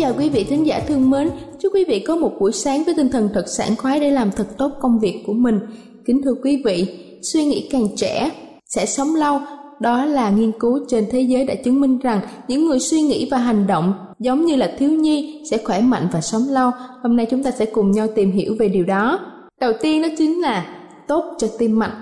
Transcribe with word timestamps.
Chào 0.00 0.12
quý 0.18 0.28
vị 0.28 0.44
thính 0.44 0.66
giả 0.66 0.80
thương 0.88 1.10
mến. 1.10 1.30
Chúc 1.58 1.74
quý 1.74 1.84
vị 1.88 2.00
có 2.00 2.16
một 2.16 2.32
buổi 2.40 2.52
sáng 2.52 2.84
với 2.84 2.94
tinh 2.94 3.08
thần 3.08 3.28
thật 3.34 3.44
sảng 3.48 3.76
khoái 3.76 4.00
để 4.00 4.10
làm 4.10 4.30
thật 4.30 4.46
tốt 4.58 4.72
công 4.80 4.98
việc 5.00 5.22
của 5.26 5.32
mình. 5.32 5.60
Kính 6.06 6.22
thưa 6.24 6.34
quý 6.42 6.62
vị, 6.64 6.98
suy 7.22 7.44
nghĩ 7.44 7.68
càng 7.72 7.86
trẻ 7.96 8.30
sẽ 8.66 8.86
sống 8.86 9.14
lâu. 9.14 9.38
Đó 9.80 10.04
là 10.04 10.30
nghiên 10.30 10.52
cứu 10.60 10.78
trên 10.88 11.06
thế 11.10 11.20
giới 11.20 11.44
đã 11.44 11.54
chứng 11.54 11.80
minh 11.80 11.98
rằng 11.98 12.20
những 12.48 12.66
người 12.66 12.78
suy 12.78 13.00
nghĩ 13.02 13.28
và 13.30 13.38
hành 13.38 13.66
động 13.66 13.94
giống 14.18 14.44
như 14.44 14.56
là 14.56 14.72
thiếu 14.78 14.90
nhi 14.90 15.42
sẽ 15.50 15.58
khỏe 15.64 15.80
mạnh 15.80 16.08
và 16.12 16.20
sống 16.20 16.42
lâu. 16.48 16.70
Hôm 17.02 17.16
nay 17.16 17.26
chúng 17.30 17.42
ta 17.42 17.50
sẽ 17.50 17.64
cùng 17.64 17.90
nhau 17.90 18.06
tìm 18.14 18.32
hiểu 18.32 18.56
về 18.58 18.68
điều 18.68 18.84
đó. 18.84 19.20
Đầu 19.60 19.72
tiên 19.80 20.02
đó 20.02 20.08
chính 20.18 20.40
là 20.40 20.66
tốt 21.08 21.24
cho 21.38 21.48
tim 21.58 21.78
mạch. 21.78 21.96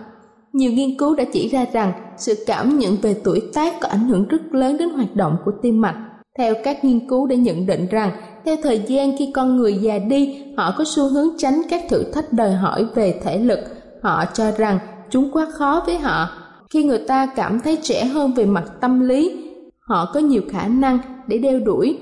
Nhiều 0.52 0.72
nghiên 0.72 0.98
cứu 0.98 1.14
đã 1.14 1.24
chỉ 1.32 1.48
ra 1.48 1.66
rằng 1.72 1.92
sự 2.18 2.34
cảm 2.46 2.78
nhận 2.78 2.96
về 3.02 3.14
tuổi 3.24 3.42
tác 3.54 3.80
có 3.80 3.88
ảnh 3.88 4.08
hưởng 4.08 4.28
rất 4.28 4.54
lớn 4.54 4.76
đến 4.76 4.88
hoạt 4.88 5.16
động 5.16 5.36
của 5.44 5.52
tim 5.62 5.80
mạch 5.80 6.07
theo 6.38 6.54
các 6.64 6.84
nghiên 6.84 7.08
cứu 7.08 7.26
đã 7.26 7.36
nhận 7.36 7.66
định 7.66 7.86
rằng, 7.90 8.10
theo 8.44 8.56
thời 8.62 8.82
gian 8.86 9.16
khi 9.18 9.30
con 9.34 9.56
người 9.56 9.74
già 9.74 9.98
đi, 9.98 10.44
họ 10.56 10.74
có 10.78 10.84
xu 10.86 11.08
hướng 11.08 11.28
tránh 11.38 11.62
các 11.70 11.82
thử 11.88 12.02
thách 12.12 12.32
đòi 12.32 12.52
hỏi 12.52 12.86
về 12.94 13.20
thể 13.24 13.38
lực. 13.38 13.58
Họ 14.02 14.24
cho 14.34 14.50
rằng 14.50 14.78
chúng 15.10 15.30
quá 15.32 15.46
khó 15.52 15.82
với 15.86 15.98
họ. 15.98 16.28
Khi 16.70 16.84
người 16.84 16.98
ta 17.08 17.26
cảm 17.26 17.60
thấy 17.60 17.76
trẻ 17.82 18.04
hơn 18.04 18.34
về 18.34 18.46
mặt 18.46 18.64
tâm 18.80 19.00
lý, 19.00 19.50
họ 19.80 20.10
có 20.14 20.20
nhiều 20.20 20.42
khả 20.48 20.68
năng 20.68 20.98
để 21.26 21.38
đeo 21.38 21.60
đuổi 21.60 21.98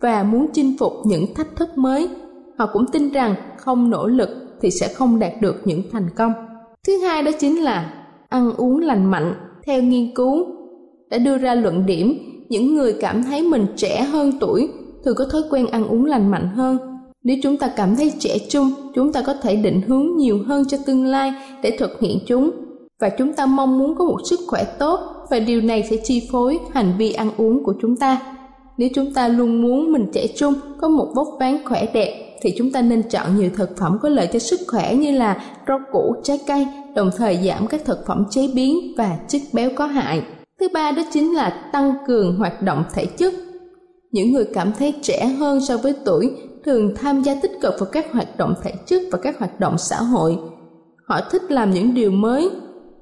và 0.00 0.22
muốn 0.22 0.46
chinh 0.52 0.76
phục 0.78 0.92
những 1.06 1.34
thách 1.34 1.56
thức 1.56 1.78
mới. 1.78 2.08
Họ 2.58 2.70
cũng 2.72 2.86
tin 2.86 3.10
rằng 3.10 3.34
không 3.56 3.90
nỗ 3.90 4.06
lực 4.06 4.28
thì 4.60 4.70
sẽ 4.70 4.88
không 4.88 5.18
đạt 5.18 5.32
được 5.40 5.56
những 5.64 5.82
thành 5.92 6.08
công. 6.16 6.32
Thứ 6.86 6.98
hai 6.98 7.22
đó 7.22 7.30
chính 7.38 7.62
là 7.62 7.94
ăn 8.28 8.52
uống 8.56 8.78
lành 8.80 9.10
mạnh. 9.10 9.34
Theo 9.66 9.82
nghiên 9.82 10.14
cứu 10.14 10.46
đã 11.10 11.18
đưa 11.18 11.38
ra 11.38 11.54
luận 11.54 11.86
điểm 11.86 12.27
những 12.48 12.74
người 12.74 12.94
cảm 13.00 13.22
thấy 13.22 13.42
mình 13.42 13.66
trẻ 13.76 14.02
hơn 14.02 14.32
tuổi 14.40 14.68
thường 15.04 15.14
có 15.16 15.24
thói 15.24 15.42
quen 15.50 15.66
ăn 15.66 15.88
uống 15.88 16.04
lành 16.04 16.30
mạnh 16.30 16.48
hơn. 16.54 16.78
Nếu 17.22 17.36
chúng 17.42 17.56
ta 17.56 17.72
cảm 17.76 17.96
thấy 17.96 18.12
trẻ 18.18 18.38
trung, 18.48 18.70
chúng 18.94 19.12
ta 19.12 19.22
có 19.22 19.34
thể 19.42 19.56
định 19.56 19.80
hướng 19.86 20.16
nhiều 20.16 20.38
hơn 20.46 20.64
cho 20.68 20.78
tương 20.86 21.06
lai 21.06 21.32
để 21.62 21.76
thực 21.78 22.00
hiện 22.00 22.18
chúng. 22.26 22.50
Và 23.00 23.08
chúng 23.08 23.32
ta 23.32 23.46
mong 23.46 23.78
muốn 23.78 23.94
có 23.94 24.04
một 24.04 24.18
sức 24.24 24.40
khỏe 24.46 24.64
tốt 24.78 25.00
và 25.30 25.38
điều 25.38 25.60
này 25.60 25.86
sẽ 25.90 25.96
chi 26.04 26.28
phối 26.32 26.58
hành 26.72 26.92
vi 26.98 27.12
ăn 27.12 27.30
uống 27.36 27.64
của 27.64 27.74
chúng 27.82 27.96
ta. 27.96 28.20
Nếu 28.78 28.88
chúng 28.94 29.12
ta 29.12 29.28
luôn 29.28 29.62
muốn 29.62 29.92
mình 29.92 30.06
trẻ 30.12 30.26
trung, 30.36 30.54
có 30.80 30.88
một 30.88 31.12
vóc 31.14 31.28
dáng 31.40 31.58
khỏe 31.64 31.86
đẹp, 31.94 32.38
thì 32.42 32.54
chúng 32.58 32.72
ta 32.72 32.82
nên 32.82 33.02
chọn 33.02 33.38
nhiều 33.38 33.50
thực 33.56 33.76
phẩm 33.76 33.98
có 34.02 34.08
lợi 34.08 34.28
cho 34.32 34.38
sức 34.38 34.60
khỏe 34.66 34.94
như 34.94 35.10
là 35.10 35.42
rau 35.68 35.78
củ 35.92 36.14
trái 36.22 36.38
cây, 36.46 36.66
đồng 36.94 37.10
thời 37.16 37.36
giảm 37.36 37.66
các 37.66 37.84
thực 37.84 38.06
phẩm 38.06 38.24
chế 38.30 38.48
biến 38.54 38.94
và 38.96 39.18
chất 39.28 39.42
béo 39.52 39.70
có 39.76 39.86
hại. 39.86 40.22
Thứ 40.60 40.68
ba 40.74 40.92
đó 40.92 41.02
chính 41.12 41.34
là 41.34 41.50
tăng 41.72 41.94
cường 42.06 42.36
hoạt 42.36 42.62
động 42.62 42.84
thể 42.94 43.06
chất. 43.06 43.34
Những 44.12 44.32
người 44.32 44.44
cảm 44.54 44.72
thấy 44.78 44.94
trẻ 45.02 45.26
hơn 45.26 45.60
so 45.60 45.76
với 45.76 45.94
tuổi 46.04 46.30
thường 46.64 46.94
tham 46.94 47.22
gia 47.22 47.34
tích 47.42 47.52
cực 47.62 47.74
vào 47.78 47.88
các 47.92 48.12
hoạt 48.12 48.36
động 48.36 48.54
thể 48.62 48.72
chất 48.86 49.02
và 49.12 49.18
các 49.22 49.38
hoạt 49.38 49.60
động 49.60 49.78
xã 49.78 49.96
hội. 49.96 50.38
Họ 51.04 51.20
thích 51.30 51.42
làm 51.50 51.70
những 51.70 51.94
điều 51.94 52.10
mới, 52.10 52.50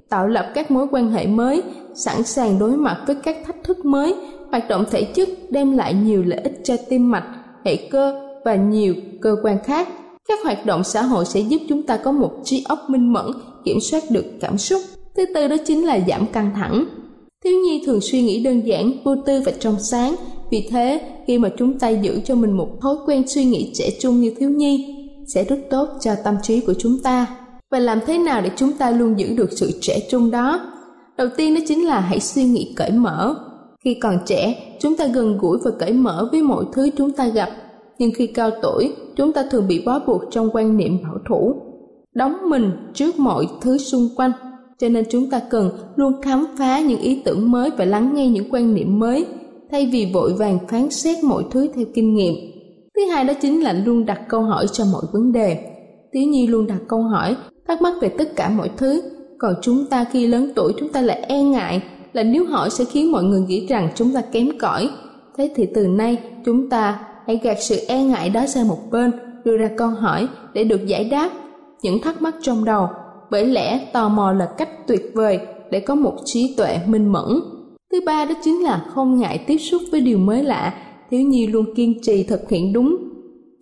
tạo 0.09 0.27
lập 0.27 0.51
các 0.55 0.71
mối 0.71 0.87
quan 0.91 1.11
hệ 1.11 1.27
mới, 1.27 1.63
sẵn 1.95 2.23
sàng 2.25 2.59
đối 2.59 2.77
mặt 2.77 3.05
với 3.07 3.17
các 3.23 3.37
thách 3.47 3.65
thức 3.65 3.85
mới. 3.85 4.15
Hoạt 4.51 4.69
động 4.69 4.85
thể 4.91 5.03
chất 5.03 5.29
đem 5.51 5.77
lại 5.77 5.95
nhiều 5.95 6.23
lợi 6.23 6.41
ích 6.41 6.61
cho 6.65 6.77
tim 6.89 7.11
mạch, 7.11 7.27
hệ 7.65 7.77
cơ 7.77 8.21
và 8.45 8.55
nhiều 8.55 8.95
cơ 9.21 9.37
quan 9.43 9.59
khác. 9.65 9.89
Các 10.29 10.39
hoạt 10.45 10.67
động 10.67 10.85
xã 10.85 11.03
hội 11.03 11.25
sẽ 11.25 11.41
giúp 11.41 11.59
chúng 11.69 11.83
ta 11.83 11.97
có 11.97 12.13
một 12.13 12.33
trí 12.45 12.65
óc 12.69 12.79
minh 12.89 13.13
mẫn, 13.13 13.27
kiểm 13.65 13.81
soát 13.81 14.03
được 14.11 14.25
cảm 14.41 14.59
xúc. 14.59 14.83
Thứ 15.17 15.25
tư 15.35 15.49
đó 15.49 15.57
chính 15.67 15.87
là 15.87 15.99
giảm 16.09 16.27
căng 16.27 16.51
thẳng 16.55 16.85
Thiếu 17.47 17.61
nhi 17.61 17.83
thường 17.87 18.01
suy 18.01 18.23
nghĩ 18.23 18.43
đơn 18.43 18.67
giản, 18.67 18.93
vô 19.05 19.17
tư 19.27 19.41
và 19.47 19.53
trong 19.59 19.81
sáng. 19.81 20.15
Vì 20.51 20.69
thế, 20.71 21.01
khi 21.27 21.39
mà 21.39 21.49
chúng 21.59 21.79
ta 21.79 21.89
giữ 21.89 22.21
cho 22.25 22.35
mình 22.35 22.53
một 22.53 22.69
thói 22.83 22.95
quen 23.07 23.29
suy 23.29 23.45
nghĩ 23.45 23.71
trẻ 23.75 23.91
trung 24.01 24.21
như 24.21 24.35
thiếu 24.39 24.51
nhi, 24.51 24.95
sẽ 25.35 25.45
rất 25.45 25.57
tốt 25.71 25.89
cho 26.01 26.15
tâm 26.25 26.35
trí 26.43 26.61
của 26.61 26.75
chúng 26.75 26.99
ta. 27.03 27.27
Và 27.71 27.79
làm 27.79 28.01
thế 28.07 28.19
nào 28.19 28.41
để 28.41 28.51
chúng 28.57 28.73
ta 28.73 28.91
luôn 28.91 29.19
giữ 29.19 29.35
được 29.37 29.53
sự 29.53 29.71
trẻ 29.81 30.01
trung 30.11 30.31
đó? 30.31 30.61
Đầu 31.17 31.29
tiên 31.37 31.55
đó 31.55 31.61
chính 31.67 31.87
là 31.87 32.01
hãy 32.01 32.21
suy 32.21 32.45
nghĩ 32.45 32.73
cởi 32.77 32.91
mở. 32.91 33.35
Khi 33.85 33.95
còn 33.95 34.19
trẻ, 34.27 34.77
chúng 34.81 34.97
ta 34.97 35.07
gần 35.07 35.39
gũi 35.39 35.59
và 35.65 35.71
cởi 35.79 35.93
mở 35.93 36.29
với 36.33 36.43
mọi 36.43 36.65
thứ 36.73 36.91
chúng 36.97 37.13
ta 37.13 37.27
gặp. 37.27 37.51
Nhưng 37.99 38.11
khi 38.15 38.27
cao 38.27 38.51
tuổi, 38.63 38.93
chúng 39.17 39.33
ta 39.33 39.45
thường 39.51 39.69
bị 39.69 39.83
bó 39.87 39.99
buộc 40.07 40.23
trong 40.31 40.51
quan 40.53 40.77
niệm 40.77 40.99
bảo 41.03 41.19
thủ. 41.29 41.55
Đóng 42.15 42.37
mình 42.49 42.71
trước 42.95 43.19
mọi 43.19 43.47
thứ 43.61 43.79
xung 43.79 44.09
quanh 44.17 44.33
cho 44.79 44.89
nên 44.89 45.05
chúng 45.11 45.31
ta 45.31 45.41
cần 45.51 45.71
luôn 45.97 46.23
khám 46.23 46.47
phá 46.59 46.81
những 46.81 47.01
ý 47.01 47.23
tưởng 47.25 47.51
mới 47.51 47.71
và 47.79 47.85
lắng 47.85 48.15
nghe 48.15 48.29
những 48.29 48.49
quan 48.51 48.75
niệm 48.75 48.99
mới, 48.99 49.27
thay 49.71 49.89
vì 49.93 50.11
vội 50.15 50.33
vàng 50.33 50.59
phán 50.69 50.91
xét 50.91 51.25
mọi 51.25 51.45
thứ 51.51 51.69
theo 51.75 51.85
kinh 51.95 52.15
nghiệm. 52.15 52.35
Thứ 52.97 53.07
hai 53.11 53.25
đó 53.25 53.35
chính 53.35 53.63
là 53.63 53.73
luôn 53.73 54.07
đặt 54.07 54.21
câu 54.29 54.43
hỏi 54.43 54.67
cho 54.73 54.85
mọi 54.93 55.03
vấn 55.13 55.33
đề. 55.33 55.59
Thiếu 56.13 56.23
nhi 56.29 56.47
luôn 56.47 56.67
đặt 56.67 56.79
câu 56.89 57.03
hỏi, 57.03 57.37
thắc 57.69 57.83
mắc 57.83 57.95
về 58.01 58.09
tất 58.09 58.37
cả 58.37 58.49
mọi 58.49 58.71
thứ. 58.77 59.03
Còn 59.39 59.55
chúng 59.63 59.87
ta 59.87 60.05
khi 60.05 60.27
lớn 60.27 60.53
tuổi, 60.55 60.73
chúng 60.79 60.89
ta 60.89 61.01
lại 61.01 61.21
e 61.29 61.43
ngại 61.43 61.83
là 62.13 62.23
nếu 62.23 62.47
hỏi 62.47 62.71
sẽ 62.71 62.85
khiến 62.85 63.13
mọi 63.13 63.25
người 63.25 63.41
nghĩ 63.41 63.67
rằng 63.67 63.89
chúng 63.95 64.13
ta 64.13 64.21
kém 64.21 64.59
cỏi. 64.59 64.89
Thế 65.37 65.53
thì 65.57 65.67
từ 65.75 65.87
nay, 65.87 66.19
chúng 66.45 66.71
ta 66.71 67.01
hãy 67.27 67.41
gạt 67.43 67.57
sự 67.61 67.77
e 67.89 68.05
ngại 68.05 68.31
đó 68.31 68.47
sang 68.47 68.69
một 68.69 68.79
bên, 68.91 69.11
đưa 69.45 69.57
ra 69.57 69.71
câu 69.77 69.89
hỏi 69.89 70.29
để 70.55 70.65
được 70.65 70.87
giải 70.87 71.05
đáp 71.05 71.31
những 71.83 72.01
thắc 72.03 72.23
mắc 72.23 72.35
trong 72.43 72.65
đầu 72.65 72.89
bởi 73.31 73.47
lẽ 73.47 73.79
tò 73.93 74.09
mò 74.09 74.33
là 74.33 74.47
cách 74.47 74.87
tuyệt 74.87 75.13
vời 75.15 75.39
để 75.71 75.81
có 75.81 75.95
một 75.95 76.15
trí 76.25 76.55
tuệ 76.57 76.79
minh 76.87 77.13
mẫn. 77.13 77.41
Thứ 77.93 78.01
ba 78.07 78.25
đó 78.25 78.35
chính 78.45 78.63
là 78.63 78.87
không 78.89 79.19
ngại 79.19 79.45
tiếp 79.47 79.59
xúc 79.59 79.83
với 79.93 80.01
điều 80.01 80.19
mới 80.19 80.43
lạ, 80.43 80.75
thiếu 81.11 81.21
nhi 81.21 81.47
luôn 81.47 81.75
kiên 81.75 81.95
trì 82.03 82.23
thực 82.23 82.51
hiện 82.51 82.73
đúng 82.73 82.97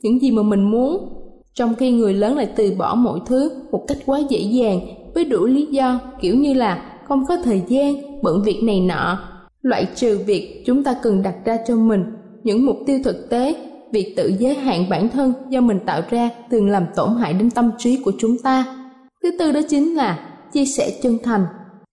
những 0.03 0.21
gì 0.21 0.31
mà 0.31 0.43
mình 0.43 0.71
muốn, 0.71 1.09
trong 1.55 1.75
khi 1.75 1.91
người 1.91 2.15
lớn 2.15 2.37
lại 2.37 2.49
từ 2.57 2.73
bỏ 2.79 2.95
mọi 2.95 3.21
thứ 3.27 3.51
một 3.73 3.85
cách 3.89 3.99
quá 4.07 4.21
dễ 4.29 4.39
dàng 4.39 4.81
với 5.15 5.25
đủ 5.25 5.45
lý 5.45 5.67
do 5.67 6.01
kiểu 6.21 6.37
như 6.37 6.55
là 6.55 7.01
không 7.09 7.25
có 7.29 7.37
thời 7.45 7.63
gian, 7.69 7.95
bận 8.23 8.43
việc 8.43 8.63
này 8.63 8.81
nọ. 8.81 9.19
Loại 9.63 9.87
trừ 9.95 10.19
việc 10.27 10.63
chúng 10.67 10.85
ta 10.85 10.95
cần 11.03 11.23
đặt 11.23 11.35
ra 11.45 11.59
cho 11.69 11.77
mình 11.77 12.05
những 12.43 12.67
mục 12.67 12.77
tiêu 12.87 12.99
thực 13.05 13.31
tế, 13.31 13.57
việc 13.93 14.15
tự 14.17 14.33
giới 14.39 14.55
hạn 14.55 14.89
bản 14.91 15.09
thân 15.09 15.33
do 15.51 15.61
mình 15.61 15.79
tạo 15.87 16.01
ra 16.11 16.31
thường 16.51 16.69
làm 16.69 16.87
tổn 16.97 17.09
hại 17.19 17.33
đến 17.33 17.51
tâm 17.51 17.71
trí 17.79 17.97
của 17.97 18.13
chúng 18.19 18.39
ta 18.39 18.84
thứ 19.25 19.31
tư 19.39 19.53
đó 19.53 19.61
chính 19.69 19.95
là 19.95 20.19
chia 20.53 20.65
sẻ 20.65 20.91
chân 21.03 21.19
thành. 21.25 21.47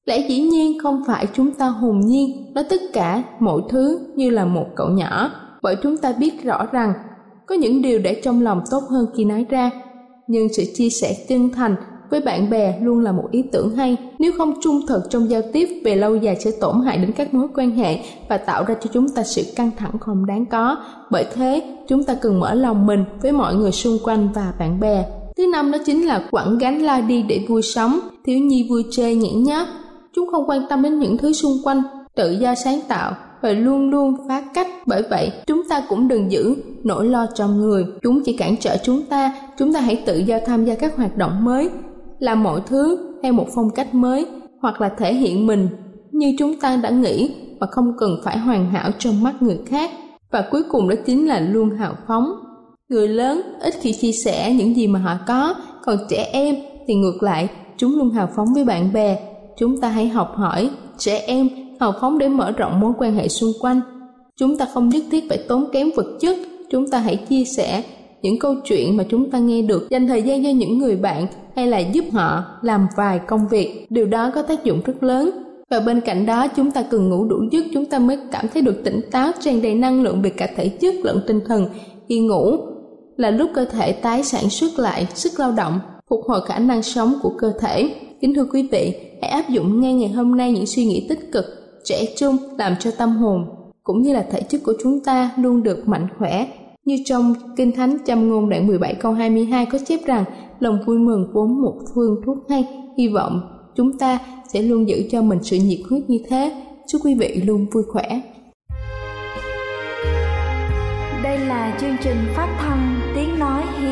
Lẽ 0.05 0.27
dĩ 0.29 0.41
nhiên 0.41 0.79
không 0.83 1.03
phải 1.07 1.27
chúng 1.33 1.51
ta 1.51 1.67
hồn 1.67 1.99
nhiên 1.99 2.53
nói 2.53 2.63
tất 2.69 2.81
cả 2.93 3.23
mọi 3.39 3.61
thứ 3.69 3.99
như 4.15 4.29
là 4.29 4.45
một 4.45 4.65
cậu 4.75 4.89
nhỏ, 4.89 5.31
bởi 5.61 5.75
chúng 5.83 5.97
ta 5.97 6.13
biết 6.19 6.43
rõ 6.43 6.65
rằng 6.71 6.93
có 7.47 7.55
những 7.55 7.81
điều 7.81 7.99
để 7.99 8.21
trong 8.23 8.41
lòng 8.41 8.61
tốt 8.71 8.83
hơn 8.89 9.05
khi 9.15 9.25
nói 9.25 9.45
ra. 9.49 9.71
Nhưng 10.27 10.53
sự 10.53 10.63
chia 10.73 10.89
sẻ 10.89 11.15
chân 11.29 11.49
thành 11.49 11.75
với 12.09 12.21
bạn 12.21 12.49
bè 12.49 12.79
luôn 12.81 12.99
là 12.99 13.11
một 13.11 13.27
ý 13.31 13.43
tưởng 13.51 13.75
hay. 13.75 13.97
Nếu 14.19 14.31
không 14.37 14.53
trung 14.61 14.79
thực 14.87 15.09
trong 15.09 15.29
giao 15.29 15.41
tiếp 15.53 15.81
về 15.85 15.95
lâu 15.95 16.15
dài 16.15 16.35
sẽ 16.35 16.51
tổn 16.61 16.81
hại 16.85 16.97
đến 16.97 17.11
các 17.11 17.33
mối 17.33 17.47
quan 17.55 17.71
hệ 17.71 17.99
và 18.29 18.37
tạo 18.37 18.63
ra 18.63 18.75
cho 18.81 18.89
chúng 18.93 19.09
ta 19.09 19.23
sự 19.23 19.43
căng 19.55 19.71
thẳng 19.77 19.99
không 19.99 20.25
đáng 20.25 20.45
có. 20.45 20.77
Bởi 21.11 21.25
thế, 21.33 21.77
chúng 21.87 22.03
ta 22.03 22.13
cần 22.13 22.39
mở 22.39 22.53
lòng 22.53 22.85
mình 22.85 23.05
với 23.21 23.31
mọi 23.31 23.55
người 23.55 23.71
xung 23.71 23.97
quanh 24.03 24.29
và 24.33 24.53
bạn 24.59 24.79
bè 24.79 25.05
thứ 25.41 25.47
năm 25.47 25.71
đó 25.71 25.77
chính 25.85 26.07
là 26.07 26.27
quẳng 26.31 26.57
gánh 26.57 26.81
la 26.81 27.01
đi 27.01 27.21
để 27.21 27.45
vui 27.47 27.61
sống 27.61 27.99
thiếu 28.25 28.39
nhi 28.39 28.67
vui 28.69 28.85
chơi 28.91 29.15
nhảy 29.15 29.33
nhót. 29.33 29.67
Chúng 30.15 30.31
không 30.31 30.49
quan 30.49 30.61
tâm 30.69 30.81
đến 30.81 30.99
những 30.99 31.17
thứ 31.17 31.33
xung 31.33 31.57
quanh, 31.63 31.81
tự 32.15 32.31
do 32.31 32.55
sáng 32.55 32.79
tạo 32.88 33.15
và 33.41 33.51
luôn 33.51 33.89
luôn 33.89 34.15
phá 34.27 34.43
cách. 34.53 34.67
Bởi 34.85 35.03
vậy, 35.09 35.31
chúng 35.47 35.61
ta 35.69 35.83
cũng 35.89 36.07
đừng 36.07 36.31
giữ 36.31 36.55
nỗi 36.83 37.05
lo 37.05 37.25
trong 37.35 37.59
người. 37.59 37.85
Chúng 38.03 38.23
chỉ 38.25 38.33
cản 38.38 38.57
trở 38.57 38.77
chúng 38.83 39.01
ta. 39.05 39.33
Chúng 39.57 39.73
ta 39.73 39.79
hãy 39.79 40.03
tự 40.05 40.17
do 40.17 40.38
tham 40.45 40.65
gia 40.65 40.75
các 40.75 40.95
hoạt 40.95 41.17
động 41.17 41.45
mới, 41.45 41.69
làm 42.19 42.43
mọi 42.43 42.61
thứ 42.65 42.97
theo 43.23 43.33
một 43.33 43.47
phong 43.55 43.69
cách 43.69 43.93
mới, 43.93 44.25
hoặc 44.61 44.81
là 44.81 44.89
thể 44.89 45.13
hiện 45.13 45.47
mình 45.47 45.67
như 46.11 46.35
chúng 46.39 46.59
ta 46.59 46.75
đã 46.75 46.89
nghĩ 46.89 47.35
và 47.59 47.67
không 47.67 47.93
cần 47.97 48.11
phải 48.23 48.38
hoàn 48.38 48.71
hảo 48.71 48.89
trong 48.99 49.23
mắt 49.23 49.41
người 49.41 49.59
khác. 49.65 49.91
Và 50.31 50.47
cuối 50.51 50.63
cùng 50.71 50.89
đó 50.89 50.95
chính 51.05 51.27
là 51.27 51.39
luôn 51.39 51.69
hào 51.69 51.93
phóng 52.07 52.31
người 52.91 53.07
lớn 53.07 53.41
ít 53.59 53.73
khi 53.81 53.93
chia 53.93 54.11
sẻ 54.11 54.53
những 54.53 54.75
gì 54.75 54.88
mà 54.88 54.99
họ 54.99 55.13
có, 55.27 55.55
còn 55.83 55.97
trẻ 56.09 56.29
em 56.31 56.55
thì 56.88 56.93
ngược 56.93 57.23
lại, 57.23 57.47
chúng 57.77 57.97
luôn 57.97 58.09
hào 58.09 58.29
phóng 58.35 58.47
với 58.53 58.65
bạn 58.65 58.93
bè. 58.93 59.19
Chúng 59.57 59.81
ta 59.81 59.88
hãy 59.88 60.07
học 60.07 60.33
hỏi, 60.35 60.69
trẻ 60.97 61.23
em 61.27 61.49
hào 61.79 61.93
phóng 62.01 62.17
để 62.17 62.27
mở 62.27 62.51
rộng 62.51 62.79
mối 62.79 62.93
quan 62.97 63.15
hệ 63.15 63.27
xung 63.27 63.51
quanh. 63.61 63.81
Chúng 64.38 64.57
ta 64.57 64.67
không 64.73 64.89
nhất 64.89 65.03
thiết 65.11 65.23
phải 65.29 65.38
tốn 65.47 65.69
kém 65.73 65.89
vật 65.95 66.17
chất, 66.19 66.38
chúng 66.69 66.89
ta 66.89 66.97
hãy 66.97 67.15
chia 67.15 67.43
sẻ 67.45 67.83
những 68.21 68.39
câu 68.39 68.55
chuyện 68.65 68.97
mà 68.97 69.03
chúng 69.09 69.31
ta 69.31 69.39
nghe 69.39 69.61
được, 69.61 69.89
dành 69.89 70.07
thời 70.07 70.21
gian 70.21 70.43
cho 70.43 70.49
những 70.49 70.77
người 70.77 70.95
bạn 70.95 71.27
hay 71.55 71.67
là 71.67 71.79
giúp 71.79 72.05
họ 72.11 72.43
làm 72.61 72.88
vài 72.97 73.19
công 73.27 73.47
việc. 73.47 73.85
Điều 73.89 74.05
đó 74.05 74.31
có 74.35 74.41
tác 74.41 74.63
dụng 74.63 74.81
rất 74.85 75.03
lớn. 75.03 75.29
Và 75.69 75.79
bên 75.79 76.01
cạnh 76.01 76.25
đó, 76.25 76.47
chúng 76.47 76.71
ta 76.71 76.83
cần 76.91 77.09
ngủ 77.09 77.25
đủ 77.25 77.38
giấc, 77.51 77.65
chúng 77.73 77.85
ta 77.85 77.99
mới 77.99 78.17
cảm 78.31 78.45
thấy 78.53 78.61
được 78.61 78.81
tỉnh 78.83 79.01
táo, 79.11 79.31
tràn 79.39 79.61
đầy 79.61 79.75
năng 79.75 80.03
lượng 80.03 80.21
về 80.21 80.29
cả 80.29 80.47
thể 80.55 80.69
chất 80.69 80.95
lẫn 81.03 81.21
tinh 81.27 81.39
thần. 81.47 81.65
Khi 82.09 82.19
ngủ 82.19 82.57
là 83.21 83.31
lúc 83.31 83.50
cơ 83.53 83.65
thể 83.65 83.91
tái 83.91 84.23
sản 84.23 84.50
xuất 84.50 84.79
lại 84.79 85.07
sức 85.13 85.39
lao 85.39 85.51
động 85.51 85.79
phục 86.09 86.19
hồi 86.27 86.41
khả 86.47 86.59
năng 86.59 86.83
sống 86.83 87.13
của 87.21 87.31
cơ 87.38 87.53
thể 87.59 87.95
kính 88.21 88.33
thưa 88.35 88.45
quý 88.53 88.68
vị 88.71 88.95
hãy 89.21 89.31
áp 89.31 89.50
dụng 89.50 89.81
ngay 89.81 89.94
ngày 89.94 90.09
hôm 90.09 90.38
nay 90.38 90.51
những 90.51 90.65
suy 90.65 90.85
nghĩ 90.85 91.06
tích 91.09 91.31
cực 91.31 91.45
trẻ 91.83 92.06
trung 92.18 92.38
làm 92.57 92.75
cho 92.79 92.91
tâm 92.91 93.18
hồn 93.18 93.45
cũng 93.83 94.01
như 94.01 94.13
là 94.13 94.25
thể 94.31 94.41
chất 94.41 94.62
của 94.63 94.73
chúng 94.83 95.03
ta 95.03 95.31
luôn 95.38 95.63
được 95.63 95.88
mạnh 95.88 96.07
khỏe 96.18 96.47
như 96.85 96.97
trong 97.06 97.33
Kinh 97.57 97.71
Thánh 97.71 97.97
Châm 98.06 98.29
ngôn 98.29 98.50
đoạn 98.50 98.68
17 98.68 98.94
câu 98.94 99.13
22 99.13 99.65
có 99.65 99.77
chép 99.88 100.00
rằng 100.06 100.24
lòng 100.59 100.79
vui 100.85 101.00
mừng 101.00 101.31
vốn 101.33 101.62
một 101.62 101.75
phương 101.95 102.21
thuốc 102.25 102.38
hay, 102.50 102.67
hy 102.97 103.07
vọng 103.07 103.41
chúng 103.75 103.97
ta 103.97 104.19
sẽ 104.53 104.62
luôn 104.62 104.88
giữ 104.88 105.03
cho 105.12 105.21
mình 105.21 105.39
sự 105.44 105.57
nhiệt 105.57 105.79
huyết 105.89 106.03
như 106.07 106.19
thế. 106.29 106.51
Chúc 106.88 107.01
quý 107.06 107.15
vị 107.15 107.41
luôn 107.45 107.65
vui 107.71 107.83
khỏe. 107.83 108.21
Đây 111.24 111.39
là 111.39 111.77
chương 111.81 111.95
trình 112.03 112.17
phát 112.35 112.57
thanh 112.59 113.00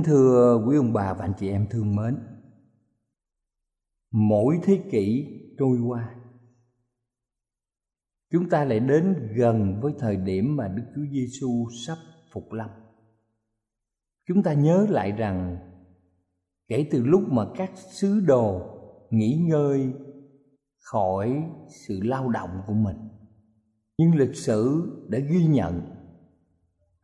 Kính 0.00 0.06
thưa 0.06 0.62
quý 0.66 0.76
ông 0.76 0.92
bà 0.92 1.14
và 1.14 1.24
anh 1.24 1.32
chị 1.38 1.48
em 1.48 1.66
thương 1.70 1.96
mến, 1.96 2.18
Mỗi 4.10 4.58
thế 4.62 4.82
kỷ 4.90 5.26
trôi 5.58 5.78
qua, 5.80 6.14
Chúng 8.32 8.48
ta 8.48 8.64
lại 8.64 8.80
đến 8.80 9.32
gần 9.34 9.80
với 9.80 9.92
thời 9.98 10.16
điểm 10.16 10.56
mà 10.56 10.68
Đức 10.68 10.82
Chúa 10.94 11.04
Giêsu 11.12 11.66
sắp 11.86 11.96
phục 12.32 12.52
lâm. 12.52 12.70
Chúng 14.28 14.42
ta 14.42 14.52
nhớ 14.52 14.86
lại 14.90 15.12
rằng 15.12 15.58
Kể 16.68 16.88
từ 16.90 17.02
lúc 17.04 17.22
mà 17.28 17.46
các 17.56 17.70
sứ 17.76 18.20
đồ 18.20 18.62
nghỉ 19.10 19.44
ngơi 19.48 19.92
khỏi 20.78 21.42
sự 21.68 22.00
lao 22.02 22.28
động 22.28 22.62
của 22.66 22.74
mình, 22.74 22.96
Nhưng 23.98 24.14
lịch 24.14 24.36
sử 24.36 24.82
đã 25.08 25.18
ghi 25.18 25.46
nhận 25.46 25.80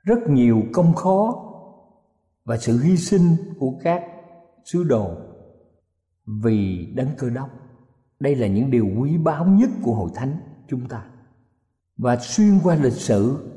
rất 0.05 0.19
nhiều 0.29 0.63
công 0.73 0.95
khó 0.95 1.43
và 2.47 2.57
sự 2.57 2.81
hy 2.83 2.97
sinh 2.97 3.37
của 3.59 3.73
các 3.83 4.03
sứ 4.65 4.85
đồ 4.85 5.17
vì 6.27 6.87
đấng 6.95 7.09
cơ 7.19 7.31
đốc. 7.31 7.51
Đây 8.21 8.37
là 8.37 8.47
những 8.47 8.71
điều 8.71 8.87
quý 8.99 9.19
báu 9.19 9.47
nhất 9.47 9.71
của 9.83 9.95
hội 9.95 10.11
thánh 10.15 10.37
chúng 10.69 10.89
ta. 10.89 11.07
Và 11.97 12.17
xuyên 12.17 12.61
qua 12.63 12.77
lịch 12.77 12.93
sử, 12.93 13.53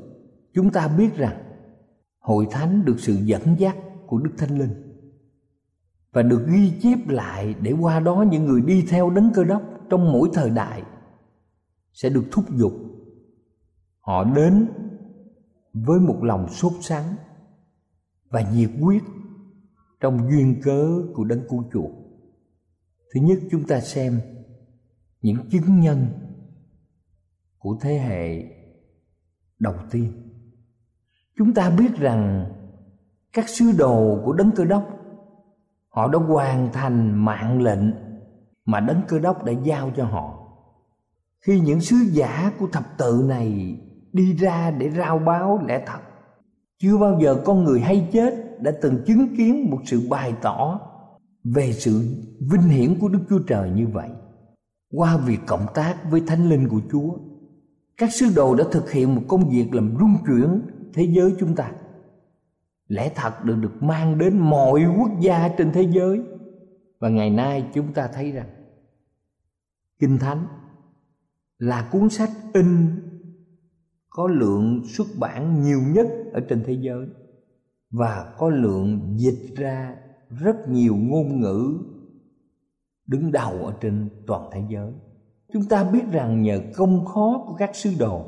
chúng 0.54 0.70
ta 0.70 0.88
biết 0.88 1.16
rằng 1.16 1.36
hội 2.18 2.46
thánh 2.50 2.84
được 2.84 2.96
sự 2.98 3.14
dẫn 3.14 3.56
dắt 3.58 3.76
của 4.06 4.18
đức 4.18 4.30
thánh 4.38 4.58
linh 4.58 4.90
và 6.12 6.22
được 6.22 6.46
ghi 6.48 6.72
chép 6.82 7.08
lại 7.08 7.54
để 7.60 7.72
qua 7.80 8.00
đó 8.00 8.24
những 8.30 8.44
người 8.44 8.60
đi 8.60 8.84
theo 8.88 9.10
đấng 9.10 9.30
cơ 9.34 9.44
đốc 9.44 9.62
trong 9.90 10.12
mỗi 10.12 10.28
thời 10.32 10.50
đại 10.50 10.82
sẽ 11.92 12.08
được 12.08 12.24
thúc 12.32 12.44
giục. 12.50 12.72
Họ 14.00 14.24
đến 14.24 14.68
với 15.72 16.00
một 16.00 16.18
lòng 16.22 16.48
sốt 16.48 16.72
sắng 16.80 17.14
và 18.30 18.40
nhiệt 18.52 18.70
quyết 18.80 19.02
trong 20.00 20.30
duyên 20.30 20.60
cớ 20.64 21.02
của 21.14 21.24
đấng 21.24 21.48
cứu 21.48 21.64
chuộc. 21.72 21.90
Thứ 23.14 23.20
nhất, 23.20 23.38
chúng 23.50 23.64
ta 23.64 23.80
xem 23.80 24.20
những 25.22 25.48
chứng 25.50 25.80
nhân 25.80 26.06
của 27.58 27.76
thế 27.80 27.98
hệ 27.98 28.44
đầu 29.58 29.74
tiên. 29.90 30.12
Chúng 31.38 31.54
ta 31.54 31.70
biết 31.70 31.96
rằng 31.96 32.52
các 33.32 33.48
sứ 33.48 33.72
đồ 33.78 34.22
của 34.24 34.32
đấng 34.32 34.50
cơ 34.56 34.64
đốc, 34.64 34.88
họ 35.88 36.08
đã 36.08 36.18
hoàn 36.18 36.72
thành 36.72 37.24
mạng 37.24 37.62
lệnh 37.62 37.94
mà 38.64 38.80
đấng 38.80 39.00
cơ 39.08 39.18
đốc 39.18 39.44
đã 39.44 39.52
giao 39.52 39.90
cho 39.96 40.04
họ. 40.04 40.36
Khi 41.40 41.60
những 41.60 41.80
sứ 41.80 41.96
giả 41.96 42.52
của 42.58 42.66
thập 42.66 42.98
tự 42.98 43.24
này 43.28 43.80
đi 44.12 44.36
ra 44.36 44.70
để 44.70 44.90
rao 44.90 45.18
báo 45.18 45.60
lẽ 45.68 45.84
thật 45.86 46.00
chưa 46.82 46.98
bao 46.98 47.18
giờ 47.22 47.42
con 47.44 47.64
người 47.64 47.80
hay 47.80 48.08
chết 48.12 48.60
đã 48.60 48.72
từng 48.82 49.02
chứng 49.06 49.36
kiến 49.36 49.70
một 49.70 49.78
sự 49.84 50.08
bày 50.08 50.34
tỏ 50.42 50.80
về 51.44 51.72
sự 51.72 52.16
vinh 52.40 52.68
hiển 52.68 52.98
của 53.00 53.08
Đức 53.08 53.20
Chúa 53.28 53.38
Trời 53.46 53.70
như 53.70 53.86
vậy. 53.86 54.08
Qua 54.92 55.16
việc 55.16 55.38
cộng 55.46 55.66
tác 55.74 56.10
với 56.10 56.22
Thánh 56.26 56.48
Linh 56.48 56.68
của 56.68 56.80
Chúa, 56.92 57.18
các 57.96 58.12
sứ 58.12 58.26
đồ 58.36 58.54
đã 58.54 58.64
thực 58.72 58.90
hiện 58.90 59.14
một 59.14 59.22
công 59.28 59.50
việc 59.50 59.74
làm 59.74 59.96
rung 60.00 60.16
chuyển 60.26 60.62
thế 60.94 61.04
giới 61.04 61.34
chúng 61.38 61.54
ta. 61.54 61.72
Lẽ 62.88 63.12
thật 63.14 63.44
được 63.44 63.56
được 63.56 63.82
mang 63.82 64.18
đến 64.18 64.38
mọi 64.38 64.84
quốc 64.98 65.10
gia 65.20 65.48
trên 65.48 65.72
thế 65.72 65.82
giới 65.82 66.20
và 67.00 67.08
ngày 67.08 67.30
nay 67.30 67.66
chúng 67.74 67.92
ta 67.92 68.08
thấy 68.14 68.32
rằng 68.32 68.48
Kinh 69.98 70.18
Thánh 70.18 70.46
là 71.58 71.88
cuốn 71.92 72.10
sách 72.10 72.30
in 72.54 73.00
có 74.10 74.28
lượng 74.28 74.82
xuất 74.84 75.06
bản 75.18 75.62
nhiều 75.62 75.80
nhất 75.94 76.06
ở 76.32 76.40
trên 76.48 76.62
thế 76.66 76.72
giới 76.80 77.06
và 77.90 78.34
có 78.38 78.48
lượng 78.48 79.14
dịch 79.16 79.56
ra 79.56 79.96
rất 80.28 80.68
nhiều 80.68 80.96
ngôn 80.96 81.40
ngữ 81.40 81.78
đứng 83.06 83.32
đầu 83.32 83.52
ở 83.52 83.74
trên 83.80 84.08
toàn 84.26 84.50
thế 84.52 84.60
giới. 84.68 84.92
Chúng 85.52 85.64
ta 85.64 85.84
biết 85.84 86.02
rằng 86.12 86.42
nhờ 86.42 86.60
công 86.76 87.04
khó 87.04 87.44
của 87.46 87.54
các 87.58 87.70
sứ 87.76 87.90
đồ 87.98 88.24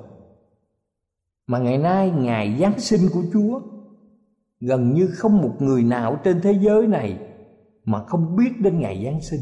mà 1.46 1.58
ngày 1.58 1.78
nay 1.78 2.10
ngày 2.10 2.58
giáng 2.60 2.80
sinh 2.80 3.00
của 3.12 3.22
chúa, 3.32 3.60
gần 4.60 4.94
như 4.94 5.06
không 5.06 5.42
một 5.42 5.56
người 5.58 5.84
nào 5.84 6.20
trên 6.24 6.40
thế 6.40 6.52
giới 6.60 6.86
này 6.86 7.18
mà 7.84 8.04
không 8.06 8.36
biết 8.36 8.60
đến 8.60 8.80
ngày 8.80 9.04
giáng 9.04 9.20
sinh. 9.20 9.40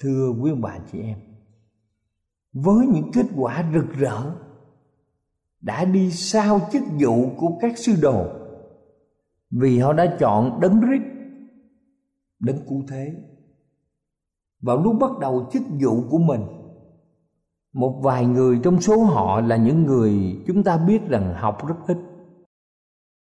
Thưa 0.00 0.32
quý 0.40 0.50
ông 0.50 0.60
bà 0.60 0.78
chị 0.92 0.98
em, 1.00 1.18
với 2.52 2.86
những 2.86 3.10
kết 3.12 3.26
quả 3.36 3.70
rực 3.74 3.92
rỡ 3.92 4.45
đã 5.66 5.84
đi 5.84 6.10
sau 6.10 6.60
chức 6.72 6.82
vụ 7.00 7.30
của 7.36 7.58
các 7.60 7.78
sư 7.78 7.92
đồ. 8.02 8.26
Vì 9.50 9.78
họ 9.78 9.92
đã 9.92 10.16
chọn 10.18 10.60
đấng 10.60 10.80
rít 10.80 11.02
đấng 12.40 12.56
cứu 12.68 12.82
thế. 12.88 13.14
Vào 14.62 14.82
lúc 14.82 14.96
bắt 15.00 15.10
đầu 15.20 15.48
chức 15.52 15.62
vụ 15.80 16.02
của 16.10 16.18
mình, 16.18 16.40
một 17.72 18.00
vài 18.02 18.26
người 18.26 18.60
trong 18.62 18.80
số 18.80 19.04
họ 19.04 19.40
là 19.40 19.56
những 19.56 19.82
người 19.84 20.36
chúng 20.46 20.62
ta 20.62 20.76
biết 20.76 21.08
rằng 21.08 21.34
học 21.36 21.68
rất 21.68 21.76
ít. 21.86 21.98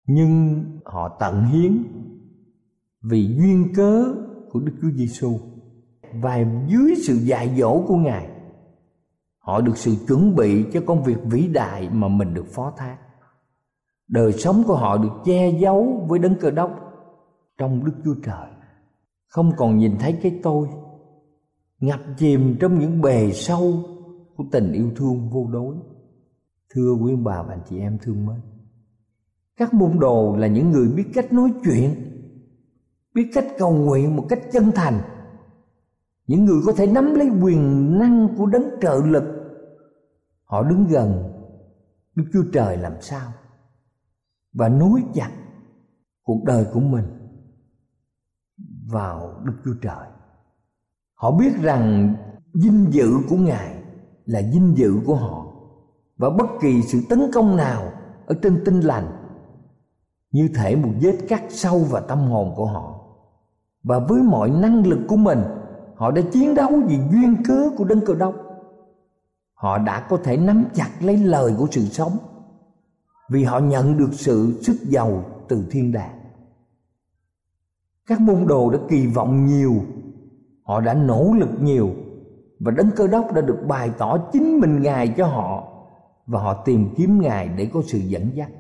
Nhưng 0.07 0.65
họ 0.85 1.17
tận 1.21 1.45
hiến 1.45 1.83
vì 3.03 3.37
duyên 3.37 3.73
cớ 3.77 4.05
của 4.51 4.61
Đức 4.61 4.73
Chúa 4.83 4.91
Giêsu 4.91 5.39
và 6.23 6.45
dưới 6.69 6.95
sự 7.07 7.15
dạy 7.15 7.55
dỗ 7.59 7.85
của 7.87 7.97
Ngài 7.97 8.30
họ 9.51 9.61
được 9.61 9.77
sự 9.77 9.95
chuẩn 10.09 10.37
bị 10.37 10.65
cho 10.73 10.81
công 10.87 11.03
việc 11.03 11.17
vĩ 11.25 11.49
đại 11.49 11.89
mà 11.93 12.09
mình 12.09 12.35
được 12.35 12.47
phó 12.47 12.73
thác. 12.77 12.97
Đời 14.09 14.33
sống 14.33 14.63
của 14.67 14.77
họ 14.77 14.99
được 14.99 15.13
che 15.25 15.51
giấu 15.51 16.07
với 16.09 16.19
đấng 16.19 16.35
cơ 16.35 16.51
đốc 16.51 16.71
trong 17.59 17.85
đức 17.85 17.93
chúa 18.05 18.15
trời. 18.25 18.51
Không 19.29 19.53
còn 19.57 19.79
nhìn 19.79 19.97
thấy 19.99 20.19
cái 20.23 20.41
tôi 20.43 20.69
ngập 21.81 22.01
chìm 22.17 22.57
trong 22.61 22.79
những 22.79 23.01
bề 23.01 23.31
sâu 23.33 23.75
của 24.37 24.45
tình 24.53 24.73
yêu 24.73 24.91
thương 24.97 25.31
vô 25.31 25.47
đối. 25.53 25.75
Thưa 26.75 26.93
quý 27.03 27.17
bà 27.17 27.43
và 27.43 27.55
anh 27.55 27.63
chị 27.69 27.79
em 27.79 27.99
thương 28.03 28.27
mến, 28.27 28.41
các 29.57 29.75
môn 29.75 29.99
đồ 29.99 30.37
là 30.37 30.47
những 30.47 30.71
người 30.71 30.89
biết 30.89 31.05
cách 31.15 31.33
nói 31.33 31.53
chuyện, 31.65 31.91
biết 33.15 33.31
cách 33.35 33.47
cầu 33.59 33.73
nguyện 33.73 34.17
một 34.17 34.27
cách 34.29 34.41
chân 34.53 34.73
thành. 34.75 35.01
Những 36.27 36.45
người 36.45 36.61
có 36.67 36.73
thể 36.73 36.87
nắm 36.87 37.15
lấy 37.15 37.31
quyền 37.43 37.99
năng 37.99 38.29
của 38.39 38.47
đấng 38.47 38.81
trợ 38.81 39.01
lực 39.05 39.40
họ 40.51 40.63
đứng 40.63 40.87
gần 40.87 41.33
đức 42.15 42.25
chúa 42.33 42.43
trời 42.53 42.77
làm 42.77 42.93
sao? 43.01 43.33
Và 44.53 44.69
nối 44.69 45.03
chặt 45.15 45.31
cuộc 46.23 46.45
đời 46.45 46.67
của 46.73 46.81
mình 46.81 47.05
vào 48.87 49.41
đức 49.45 49.53
chúa 49.65 49.75
trời. 49.83 50.07
Họ 51.15 51.31
biết 51.31 51.53
rằng 51.63 52.15
dinh 52.55 52.87
dự 52.91 53.13
của 53.29 53.37
ngài 53.37 53.83
là 54.25 54.43
dinh 54.43 54.75
dự 54.77 54.93
của 55.07 55.15
họ. 55.15 55.47
Và 56.17 56.31
bất 56.31 56.47
kỳ 56.61 56.83
sự 56.83 57.01
tấn 57.09 57.31
công 57.35 57.57
nào 57.57 57.93
ở 58.27 58.35
trên 58.43 58.63
tinh 58.65 58.81
lành, 58.81 59.07
như 60.31 60.49
thể 60.55 60.77
một 60.77 60.91
vết 61.03 61.19
cắt 61.29 61.43
sâu 61.49 61.79
vào 61.79 62.03
tâm 62.09 62.19
hồn 62.19 62.53
của 62.57 62.67
họ. 62.67 63.01
Và 63.83 63.99
với 63.99 64.23
mọi 64.23 64.51
năng 64.51 64.87
lực 64.87 65.01
của 65.09 65.17
mình, 65.17 65.39
họ 65.97 66.11
đã 66.11 66.23
chiến 66.33 66.55
đấu 66.55 66.71
vì 66.87 66.99
duyên 67.11 67.43
cớ 67.49 67.71
của 67.77 67.85
đấng 67.85 68.01
cơ 68.07 68.15
đốc 68.15 68.35
họ 69.61 69.79
đã 69.79 70.01
có 70.01 70.17
thể 70.17 70.37
nắm 70.37 70.65
chặt 70.75 70.91
lấy 71.01 71.17
lời 71.17 71.55
của 71.59 71.67
sự 71.71 71.85
sống, 71.85 72.19
vì 73.31 73.45
họ 73.45 73.59
nhận 73.59 73.99
được 73.99 74.11
sự 74.13 74.61
sức 74.63 74.77
giàu 74.83 75.25
từ 75.49 75.67
thiên 75.71 75.93
đàng. 75.93 76.21
Các 78.07 78.21
môn 78.21 78.47
đồ 78.47 78.71
đã 78.71 78.79
kỳ 78.89 79.07
vọng 79.07 79.47
nhiều, 79.47 79.75
họ 80.63 80.81
đã 80.81 80.95
nỗ 80.95 81.33
lực 81.39 81.49
nhiều, 81.61 81.91
và 82.61 82.71
đấng 82.71 82.91
cơ 82.97 83.07
đốc 83.07 83.33
đã 83.35 83.41
được 83.41 83.59
bày 83.69 83.91
tỏ 83.99 84.19
chính 84.33 84.61
mình 84.61 84.83
ngài 84.83 85.09
cho 85.17 85.27
họ, 85.27 85.69
và 86.27 86.41
họ 86.41 86.63
tìm 86.65 86.89
kiếm 86.97 87.21
ngài 87.21 87.49
để 87.49 87.71
có 87.73 87.83
sự 87.87 87.99
dẫn 87.99 88.31
dắt. 88.35 88.51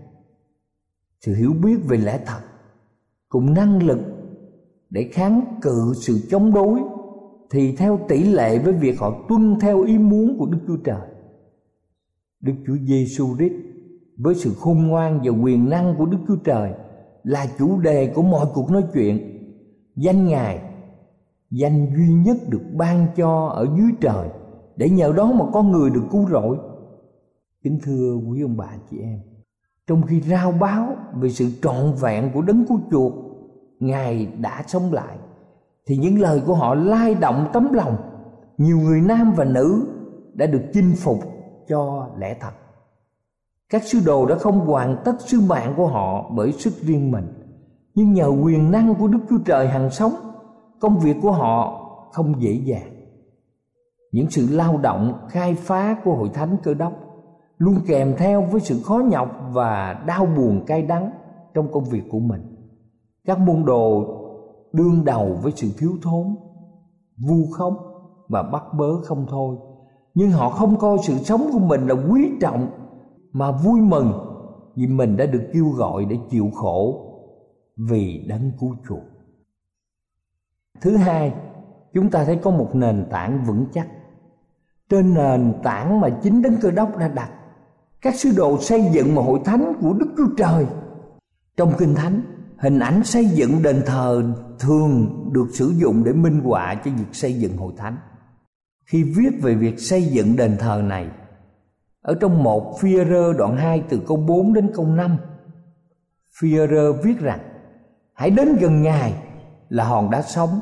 Sự 1.21 1.35
hiểu 1.35 1.52
biết 1.62 1.76
về 1.88 1.97
lẽ 1.97 2.21
thật, 2.26 2.40
cùng 3.28 3.54
năng 3.54 3.83
lực 3.83 4.00
để 4.90 5.11
kháng 5.12 5.59
cự 5.62 5.92
sự 5.97 6.21
chống 6.30 6.52
đối 6.52 6.80
thì 7.50 7.76
theo 7.76 7.99
tỷ 8.09 8.25
lệ 8.25 8.59
với 8.59 8.73
việc 8.73 9.00
họ 9.00 9.25
tuân 9.28 9.61
theo 9.61 9.83
ý 9.83 9.99
muốn 9.99 10.38
của 10.38 10.47
Đức 10.47 10.59
Chúa 10.66 10.76
Trời. 10.76 11.09
Đức 12.40 12.52
Chúa 12.66 12.76
Giêsu 12.87 13.37
Christ 13.37 13.52
với 14.16 14.35
sự 14.35 14.54
khôn 14.54 14.87
ngoan 14.87 15.21
và 15.25 15.30
quyền 15.42 15.71
năng 15.71 15.95
của 15.99 16.07
Đức 16.07 16.19
Chúa 16.28 16.37
Trời 16.45 16.73
là 17.23 17.47
chủ 17.59 17.80
đề 17.80 18.12
của 18.14 18.23
mọi 18.23 18.47
cuộc 18.54 18.71
nói 18.71 18.85
chuyện. 18.95 19.37
Danh 19.97 20.26
Ngài, 20.26 20.61
danh 21.50 21.87
duy 21.97 22.14
nhất 22.14 22.37
được 22.49 22.62
ban 22.76 23.07
cho 23.16 23.47
ở 23.47 23.66
dưới 23.76 23.90
trời 24.00 24.28
để 24.76 24.90
nhờ 24.90 25.12
đó 25.16 25.33
mà 25.33 25.45
con 25.52 25.73
người 25.73 25.90
được 25.90 26.04
cứu 26.11 26.28
rỗi. 26.30 26.57
Kính 27.62 27.78
thưa 27.83 28.16
quý 28.28 28.42
ông 28.42 28.57
bà 28.57 28.76
chị 28.90 28.99
em, 28.99 29.21
trong 29.87 30.02
khi 30.02 30.21
rao 30.21 30.52
báo 30.52 30.97
về 31.14 31.30
sự 31.30 31.50
trọn 31.62 31.95
vẹn 32.00 32.30
của 32.35 32.42
đấng 32.42 32.66
cứu 32.66 32.80
chuộc, 32.90 33.12
Ngài 33.80 34.26
đã 34.26 34.64
sống 34.66 34.92
lại 34.92 35.18
thì 35.87 35.97
những 35.97 36.21
lời 36.21 36.43
của 36.47 36.55
họ 36.55 36.75
lai 36.75 37.14
động 37.14 37.51
tấm 37.53 37.73
lòng. 37.73 37.97
Nhiều 38.59 38.79
người 38.79 39.01
nam 39.01 39.33
và 39.37 39.45
nữ 39.45 39.87
đã 40.35 40.47
được 40.47 40.62
chinh 40.73 40.93
phục 40.97 41.19
cho 41.69 42.09
lẽ 42.19 42.37
thật. 42.40 42.53
Các 43.71 43.83
sứ 43.85 43.99
đồ 44.07 44.27
đã 44.27 44.38
không 44.38 44.66
hoàn 44.66 44.97
tất 45.05 45.12
sứ 45.21 45.40
mạng 45.40 45.75
của 45.77 45.87
họ 45.87 46.31
bởi 46.37 46.53
sức 46.53 46.73
riêng 46.83 47.11
mình. 47.11 47.27
Nhưng 47.95 48.12
nhờ 48.12 48.27
quyền 48.27 48.71
năng 48.71 48.95
của 48.95 49.09
đức 49.09 49.19
chúa 49.31 49.38
trời 49.45 49.69
hằng 49.69 49.90
sống, 49.90 50.12
công 50.81 50.99
việc 50.99 51.16
của 51.23 51.33
họ 51.33 51.87
không 52.12 52.43
dễ 52.43 52.53
dàng. 52.53 52.93
Những 54.12 54.31
sự 54.31 54.47
lao 54.51 54.79
động 54.79 55.27
khai 55.29 55.55
phá 55.55 55.97
của 56.05 56.14
hội 56.14 56.31
thánh 56.35 56.57
cơ 56.62 56.75
đốc 56.75 56.93
luôn 57.59 57.77
kèm 57.87 58.14
theo 58.19 58.43
với 58.43 58.61
sự 58.61 58.83
khó 58.85 58.99
nhọc 58.99 59.29
và 59.53 60.03
đau 60.07 60.27
buồn 60.27 60.64
cay 60.66 60.83
đắng 60.83 61.11
trong 61.55 61.73
công 61.73 61.85
việc 61.85 62.03
của 62.11 62.19
mình. 62.19 62.43
Các 63.25 63.38
môn 63.38 63.64
đồ 63.64 64.05
đương 64.72 65.04
đầu 65.04 65.38
với 65.42 65.52
sự 65.56 65.68
thiếu 65.78 65.92
thốn, 66.02 66.37
vu 67.26 67.46
khống 67.52 67.76
và 68.28 68.42
bắt 68.42 68.62
bớ 68.78 69.02
không 69.02 69.26
thôi. 69.28 69.56
Nhưng 70.14 70.30
họ 70.30 70.50
không 70.50 70.78
coi 70.78 70.98
sự 71.02 71.18
sống 71.18 71.50
của 71.52 71.59
mình 71.59 71.87
là 71.87 71.94
quý 72.11 72.30
trọng, 72.40 72.68
mà 73.33 73.50
vui 73.50 73.80
mừng 73.80 74.12
vì 74.76 74.87
mình 74.87 75.16
đã 75.16 75.26
được 75.26 75.50
kêu 75.52 75.68
gọi 75.68 76.04
để 76.04 76.16
chịu 76.30 76.50
khổ 76.54 77.06
vì 77.76 78.24
đấng 78.28 78.52
cứu 78.61 78.76
chuộc. 78.88 79.02
Thứ 80.80 80.96
hai, 80.96 81.35
chúng 81.94 82.11
ta 82.11 82.24
thấy 82.24 82.37
có 82.37 82.50
một 82.50 82.68
nền 82.72 83.06
tảng 83.11 83.44
vững 83.46 83.66
chắc. 83.72 83.88
Trên 84.88 85.14
nền 85.14 85.54
tảng 85.62 86.00
mà 86.00 86.09
chính 86.22 86.42
đấng 86.42 86.56
cơ 86.61 86.70
đốc 86.70 86.96
đã 86.98 87.09
đặt, 87.09 87.30
các 88.02 88.14
sứ 88.14 88.30
đồ 88.37 88.59
xây 88.59 88.85
dựng 88.92 89.14
một 89.14 89.22
hội 89.22 89.40
thánh 89.44 89.72
của 89.80 89.92
đức 89.92 90.06
chúa 90.16 90.35
trời 90.37 90.66
trong 91.56 91.72
kinh 91.78 91.94
thánh 91.94 92.22
hình 92.61 92.79
ảnh 92.79 93.05
xây 93.05 93.27
dựng 93.27 93.62
đền 93.62 93.83
thờ 93.87 94.23
thường 94.59 95.25
được 95.33 95.46
sử 95.53 95.73
dụng 95.77 96.05
để 96.05 96.12
minh 96.12 96.40
họa 96.40 96.75
cho 96.85 96.90
việc 96.90 97.12
xây 97.12 97.35
dựng 97.35 97.57
hội 97.57 97.73
thánh. 97.77 97.96
Khi 98.87 99.03
viết 99.03 99.31
về 99.42 99.55
việc 99.55 99.81
xây 99.81 100.03
dựng 100.03 100.37
đền 100.37 100.57
thờ 100.59 100.83
này, 100.85 101.09
ở 102.03 102.14
trong 102.20 102.42
một 102.42 102.81
phi 102.81 102.96
rơ 102.96 103.33
đoạn 103.33 103.57
2 103.57 103.83
từ 103.88 104.01
câu 104.07 104.16
4 104.16 104.53
đến 104.53 104.70
câu 104.75 104.87
5 104.87 105.16
phi 106.40 106.57
rơ 106.57 106.92
viết 106.92 107.18
rằng, 107.18 107.40
hãy 108.14 108.31
đến 108.31 108.57
gần 108.61 108.83
ngài 108.83 109.14
là 109.68 109.85
hòn 109.85 110.11
đá 110.11 110.23
sống. 110.23 110.61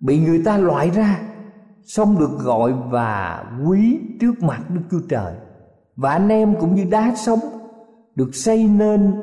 Bị 0.00 0.18
người 0.18 0.42
ta 0.44 0.58
loại 0.58 0.90
ra 0.90 1.20
xong 1.84 2.18
được 2.18 2.38
gọi 2.38 2.72
và 2.90 3.44
quý 3.66 4.00
trước 4.20 4.42
mặt 4.42 4.70
Đức 4.70 4.80
Chúa 4.90 5.06
Trời. 5.08 5.34
Và 5.96 6.10
anh 6.10 6.28
em 6.28 6.54
cũng 6.60 6.74
như 6.74 6.84
đá 6.90 7.14
sống 7.16 7.40
được 8.14 8.34
xây 8.34 8.64
nên 8.68 9.14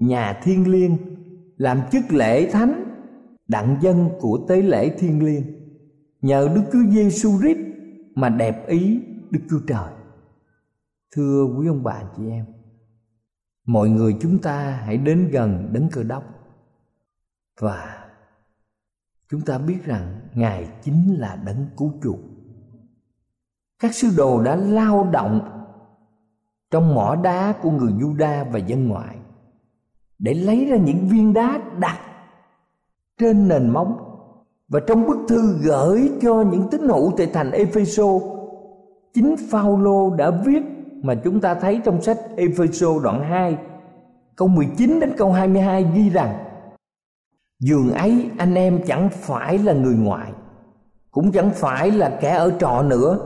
nhà 0.00 0.40
thiên 0.42 0.72
liêng 0.72 0.96
làm 1.58 1.80
chức 1.92 2.12
lễ 2.12 2.50
thánh 2.50 2.84
đặng 3.48 3.76
dân 3.80 4.10
của 4.20 4.46
tế 4.48 4.62
lễ 4.62 4.96
thiên 4.98 5.24
liêng 5.24 5.42
nhờ 6.20 6.48
Đức 6.54 6.62
Chúa 6.72 6.90
Giêsu 6.90 7.38
Christ 7.40 7.58
mà 8.14 8.28
đẹp 8.28 8.66
ý 8.66 9.00
Đức 9.30 9.40
Chúa 9.50 9.60
Trời. 9.66 9.92
Thưa 11.12 11.44
quý 11.44 11.66
ông 11.66 11.82
bà 11.82 12.02
chị 12.16 12.28
em, 12.30 12.44
mọi 13.66 13.88
người 13.88 14.16
chúng 14.20 14.38
ta 14.38 14.70
hãy 14.70 14.96
đến 14.96 15.28
gần 15.32 15.68
đấng 15.72 15.88
cơ 15.92 16.02
đốc 16.02 16.24
và 17.60 18.08
chúng 19.30 19.40
ta 19.40 19.58
biết 19.58 19.84
rằng 19.84 20.20
Ngài 20.34 20.68
chính 20.82 21.14
là 21.14 21.36
đấng 21.36 21.66
cứu 21.76 21.92
chuộc. 22.02 22.18
Các 23.78 23.94
sứ 23.94 24.08
đồ 24.16 24.42
đã 24.42 24.56
lao 24.56 25.08
động 25.12 25.64
trong 26.70 26.94
mỏ 26.94 27.16
đá 27.16 27.54
của 27.62 27.70
người 27.70 27.92
Juda 27.92 28.50
và 28.52 28.58
dân 28.58 28.88
ngoại 28.88 29.16
để 30.18 30.34
lấy 30.34 30.64
ra 30.64 30.76
những 30.76 31.08
viên 31.08 31.32
đá 31.32 31.60
đặt 31.78 31.98
trên 33.18 33.48
nền 33.48 33.70
móng 33.70 33.96
và 34.68 34.80
trong 34.86 35.06
bức 35.06 35.18
thư 35.28 35.58
gửi 35.62 36.10
cho 36.22 36.42
những 36.42 36.68
tín 36.70 36.88
hữu 36.88 37.12
tại 37.16 37.26
thành 37.32 37.50
Epheso, 37.50 38.04
chính 39.14 39.36
Phaolô 39.50 40.16
đã 40.16 40.30
viết 40.30 40.62
mà 41.02 41.14
chúng 41.14 41.40
ta 41.40 41.54
thấy 41.54 41.80
trong 41.84 42.02
sách 42.02 42.18
Epheso 42.36 42.88
đoạn 43.02 43.22
2 43.22 43.58
câu 44.36 44.48
19 44.48 45.00
đến 45.00 45.12
câu 45.16 45.32
22 45.32 45.86
ghi 45.94 46.10
rằng 46.10 46.44
giường 47.60 47.92
ấy 47.92 48.30
anh 48.38 48.54
em 48.54 48.80
chẳng 48.86 49.08
phải 49.12 49.58
là 49.58 49.72
người 49.72 49.94
ngoại 49.94 50.32
Cũng 51.10 51.32
chẳng 51.32 51.50
phải 51.50 51.90
là 51.90 52.18
kẻ 52.20 52.30
ở 52.30 52.52
trọ 52.60 52.82
nữa, 52.82 53.18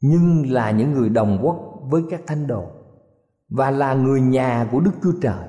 Nhưng 0.00 0.52
là 0.52 0.70
những 0.70 0.92
người 0.92 1.08
đồng 1.08 1.38
quốc 1.42 1.56
với 1.90 2.02
các 2.10 2.20
thánh 2.26 2.46
đồ 2.46 2.64
Và 3.48 3.70
là 3.70 3.94
người 3.94 4.20
nhà 4.20 4.68
của 4.72 4.80
Đức 4.80 4.90
Chúa 5.02 5.12
Trời. 5.22 5.48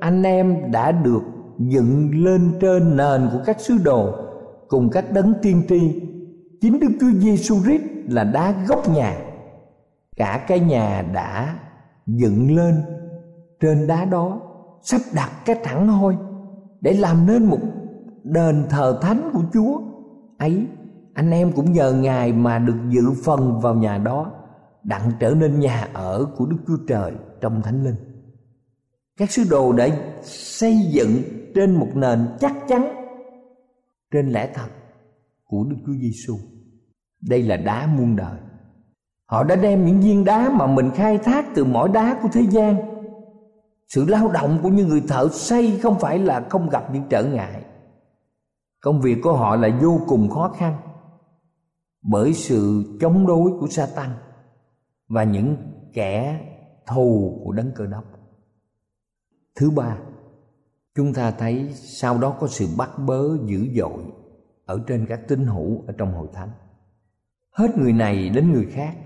Anh 0.00 0.22
em 0.22 0.70
đã 0.72 0.92
được 0.92 1.22
dựng 1.58 2.24
lên 2.24 2.52
trên 2.60 2.96
nền 2.96 3.28
của 3.32 3.38
các 3.46 3.60
sứ 3.60 3.78
đồ 3.84 4.14
cùng 4.68 4.90
các 4.90 5.12
đấng 5.12 5.34
tiên 5.42 5.62
tri. 5.68 6.02
Chính 6.60 6.80
đức 6.80 6.90
chúa 7.00 7.10
giêsu 7.10 7.54
christ 7.62 7.82
là 8.08 8.24
đá 8.24 8.54
gốc 8.68 8.88
nhà. 8.88 9.16
Cả 10.16 10.44
cái 10.48 10.60
nhà 10.60 11.04
đã 11.14 11.58
dựng 12.06 12.56
lên 12.56 12.74
trên 13.60 13.86
đá 13.86 14.04
đó, 14.04 14.40
sắp 14.82 15.00
đặt 15.14 15.30
cái 15.46 15.56
thẳng 15.64 15.88
hôi 15.88 16.16
để 16.80 16.92
làm 16.92 17.26
nên 17.26 17.44
một 17.44 17.58
đền 18.24 18.64
thờ 18.70 18.98
thánh 19.02 19.30
của 19.32 19.42
chúa. 19.52 19.80
Ấy, 20.38 20.66
anh 21.14 21.30
em 21.30 21.52
cũng 21.52 21.72
nhờ 21.72 21.92
ngài 21.92 22.32
mà 22.32 22.58
được 22.58 22.76
dự 22.88 23.02
phần 23.24 23.60
vào 23.60 23.74
nhà 23.74 23.98
đó, 23.98 24.32
đặng 24.82 25.12
trở 25.20 25.30
nên 25.30 25.60
nhà 25.60 25.88
ở 25.92 26.26
của 26.36 26.46
đức 26.46 26.56
chúa 26.66 26.76
trời 26.88 27.12
trong 27.40 27.62
thánh 27.62 27.84
linh 27.84 28.09
các 29.20 29.30
sứ 29.30 29.44
đồ 29.50 29.72
đã 29.72 29.88
xây 30.22 30.78
dựng 30.90 31.22
trên 31.54 31.74
một 31.74 31.88
nền 31.94 32.28
chắc 32.40 32.56
chắn 32.68 32.94
trên 34.10 34.32
lẽ 34.32 34.50
thật 34.54 34.68
của 35.44 35.64
Đức 35.64 35.76
Chúa 35.86 35.92
Giêsu. 36.00 36.36
Đây 37.20 37.42
là 37.42 37.56
đá 37.56 37.86
muôn 37.86 38.16
đời. 38.16 38.38
Họ 39.26 39.44
đã 39.44 39.56
đem 39.56 39.86
những 39.86 40.00
viên 40.00 40.24
đá 40.24 40.50
mà 40.50 40.66
mình 40.66 40.90
khai 40.94 41.18
thác 41.18 41.46
từ 41.54 41.64
mỏ 41.64 41.88
đá 41.88 42.18
của 42.22 42.28
thế 42.32 42.42
gian. 42.50 42.76
Sự 43.88 44.04
lao 44.08 44.28
động 44.28 44.58
của 44.62 44.68
những 44.68 44.88
người 44.88 45.02
thợ 45.08 45.28
xây 45.32 45.78
không 45.82 45.98
phải 45.98 46.18
là 46.18 46.46
không 46.50 46.68
gặp 46.68 46.92
những 46.92 47.04
trở 47.10 47.24
ngại. 47.24 47.64
Công 48.80 49.00
việc 49.00 49.18
của 49.22 49.32
họ 49.32 49.56
là 49.56 49.78
vô 49.82 50.00
cùng 50.06 50.30
khó 50.30 50.48
khăn 50.56 50.76
bởi 52.02 52.32
sự 52.34 52.84
chống 53.00 53.26
đối 53.26 53.50
của 53.60 53.66
Satan 53.70 54.10
và 55.08 55.24
những 55.24 55.56
kẻ 55.94 56.40
thù 56.86 57.40
của 57.44 57.52
đấng 57.52 57.72
cơ 57.74 57.86
đốc. 57.86 58.19
Thứ 59.60 59.70
ba, 59.70 59.98
chúng 60.94 61.14
ta 61.14 61.30
thấy 61.30 61.68
sau 61.72 62.18
đó 62.18 62.36
có 62.40 62.46
sự 62.46 62.66
bắt 62.78 62.90
bớ 63.06 63.36
dữ 63.46 63.68
dội 63.76 64.02
ở 64.64 64.84
trên 64.86 65.06
các 65.08 65.28
tín 65.28 65.46
hữu 65.46 65.84
ở 65.86 65.94
trong 65.98 66.14
hội 66.14 66.28
thánh. 66.32 66.48
Hết 67.50 67.78
người 67.78 67.92
này 67.92 68.28
đến 68.28 68.52
người 68.52 68.66
khác. 68.66 68.96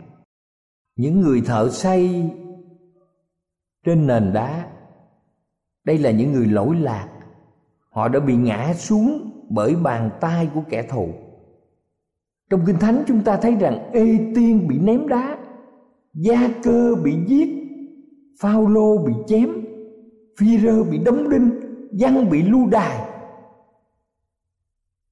Những 0.97 1.21
người 1.21 1.41
thợ 1.41 1.71
xây 1.71 2.31
trên 3.85 4.07
nền 4.07 4.33
đá 4.33 4.71
đây 5.85 5.99
là 5.99 6.11
những 6.11 6.33
người 6.33 6.47
lỗi 6.47 6.77
lạc. 6.77 7.09
Họ 7.91 8.09
đã 8.09 8.21
bị 8.21 8.37
ngã 8.37 8.75
xuống 8.75 9.31
bởi 9.49 9.77
bàn 9.77 10.11
tay 10.21 10.51
của 10.55 10.63
kẻ 10.69 10.87
thù. 10.91 11.09
Trong 12.51 12.61
kinh 12.67 12.79
thánh 12.79 13.05
chúng 13.07 13.25
ta 13.25 13.37
thấy 13.37 13.55
rằng 13.55 13.91
ê 13.93 14.33
tiên 14.35 14.69
bị 14.69 14.79
ném 14.79 15.09
đá 15.09 15.39
gia 16.15 16.49
cơ 16.63 16.95
bị 17.05 17.17
giết 17.27 17.49
phao 18.41 18.69
lô 18.69 18.99
bị 18.99 19.13
chém 19.27 19.64
phi 20.39 20.59
rơ 20.59 20.85
bị 20.85 20.99
đóng 20.99 21.29
đinh 21.31 21.51
dân 21.93 22.31
bị 22.31 22.43
lưu 22.43 22.67
đài. 22.71 23.11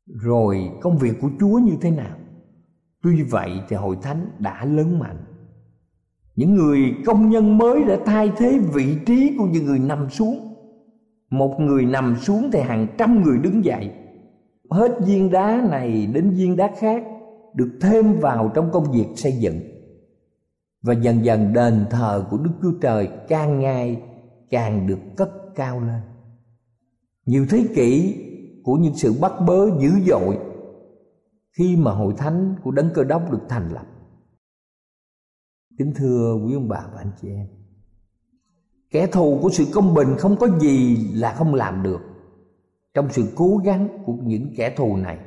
Rồi 0.07 0.71
công 0.81 0.99
việc 0.99 1.13
của 1.21 1.31
chúa 1.41 1.59
như 1.59 1.77
thế 1.81 1.91
nào? 1.91 2.17
Tuy 3.03 3.23
vậy 3.23 3.51
thì 3.69 3.77
hội 3.77 3.97
thánh 4.03 4.27
đã 4.39 4.65
lớn 4.65 4.99
mạnh. 4.99 5.25
Những 6.37 6.55
người 6.55 6.95
công 7.07 7.31
nhân 7.31 7.59
mới 7.59 7.85
đã 7.85 7.97
thay 8.05 8.33
thế 8.37 8.59
vị 8.75 8.97
trí 9.07 9.37
của 9.39 9.47
những 9.47 9.65
người 9.65 9.79
nằm 9.79 10.11
xuống. 10.11 10.55
Một 11.31 11.61
người 11.61 11.85
nằm 11.85 12.17
xuống 12.17 12.51
thì 12.53 12.61
hàng 12.61 12.87
trăm 12.99 13.23
người 13.23 13.39
đứng 13.39 13.65
dậy. 13.65 13.91
Hết 14.71 14.99
viên 15.07 15.31
đá 15.31 15.67
này 15.71 16.07
đến 16.07 16.31
viên 16.31 16.57
đá 16.57 16.73
khác, 16.79 17.05
được 17.55 17.79
thêm 17.81 18.13
vào 18.21 18.51
trong 18.55 18.71
công 18.73 18.93
việc 18.93 19.07
xây 19.17 19.33
dựng. 19.33 19.61
Và 20.83 20.95
dần 20.95 21.25
dần 21.25 21.53
đền 21.53 21.85
thờ 21.91 22.27
của 22.31 22.37
đức 22.37 22.51
chúa 22.63 22.73
trời 22.81 23.09
càng 23.29 23.61
ngày 23.61 24.03
càng 24.53 24.87
được 24.87 24.99
cất 25.17 25.31
cao 25.55 25.81
lên. 25.81 26.01
Nhiều 27.27 27.47
thế 27.51 27.67
kỷ 27.75 28.17
của 28.65 28.75
những 28.75 28.95
sự 28.97 29.13
bắt 29.21 29.33
bớ 29.47 29.81
dữ 29.81 29.91
dội 30.07 30.39
khi 31.53 31.77
mà 31.77 31.93
hội 31.93 32.15
thánh 32.17 32.55
của 32.63 32.71
đấng 32.71 32.91
cơ 32.95 33.05
đốc 33.05 33.33
được 33.33 33.43
thành 33.49 33.73
lập. 33.73 33.87
Kính 35.79 35.93
thưa 35.97 36.35
quý 36.47 36.55
ông 36.55 36.69
bà 36.69 36.87
và 36.93 36.99
anh 36.99 37.11
chị 37.23 37.29
em, 37.29 37.47
kẻ 38.91 39.07
thù 39.07 39.39
của 39.43 39.51
sự 39.51 39.65
công 39.75 39.95
bình 39.95 40.09
không 40.19 40.37
có 40.37 40.49
gì 40.61 40.97
là 41.15 41.35
không 41.35 41.55
làm 41.55 41.83
được. 41.83 42.01
Trong 42.95 43.09
sự 43.11 43.33
cố 43.37 43.61
gắng 43.65 43.89
của 44.07 44.15
những 44.23 44.55
kẻ 44.57 44.75
thù 44.77 44.97
này, 44.97 45.19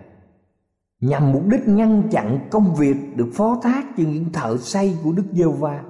nhằm 0.99 1.31
mục 1.31 1.43
đích 1.51 1.67
ngăn 1.67 2.03
chặn 2.11 2.47
công 2.51 2.75
việc 2.75 2.95
được 3.15 3.29
phó 3.33 3.59
thác 3.63 3.85
cho 3.97 4.03
những 4.03 4.31
thợ 4.33 4.57
xây 4.57 4.97
của 5.03 5.11
Đức 5.11 5.25
Giêsu 5.31 5.51
va 5.51 5.83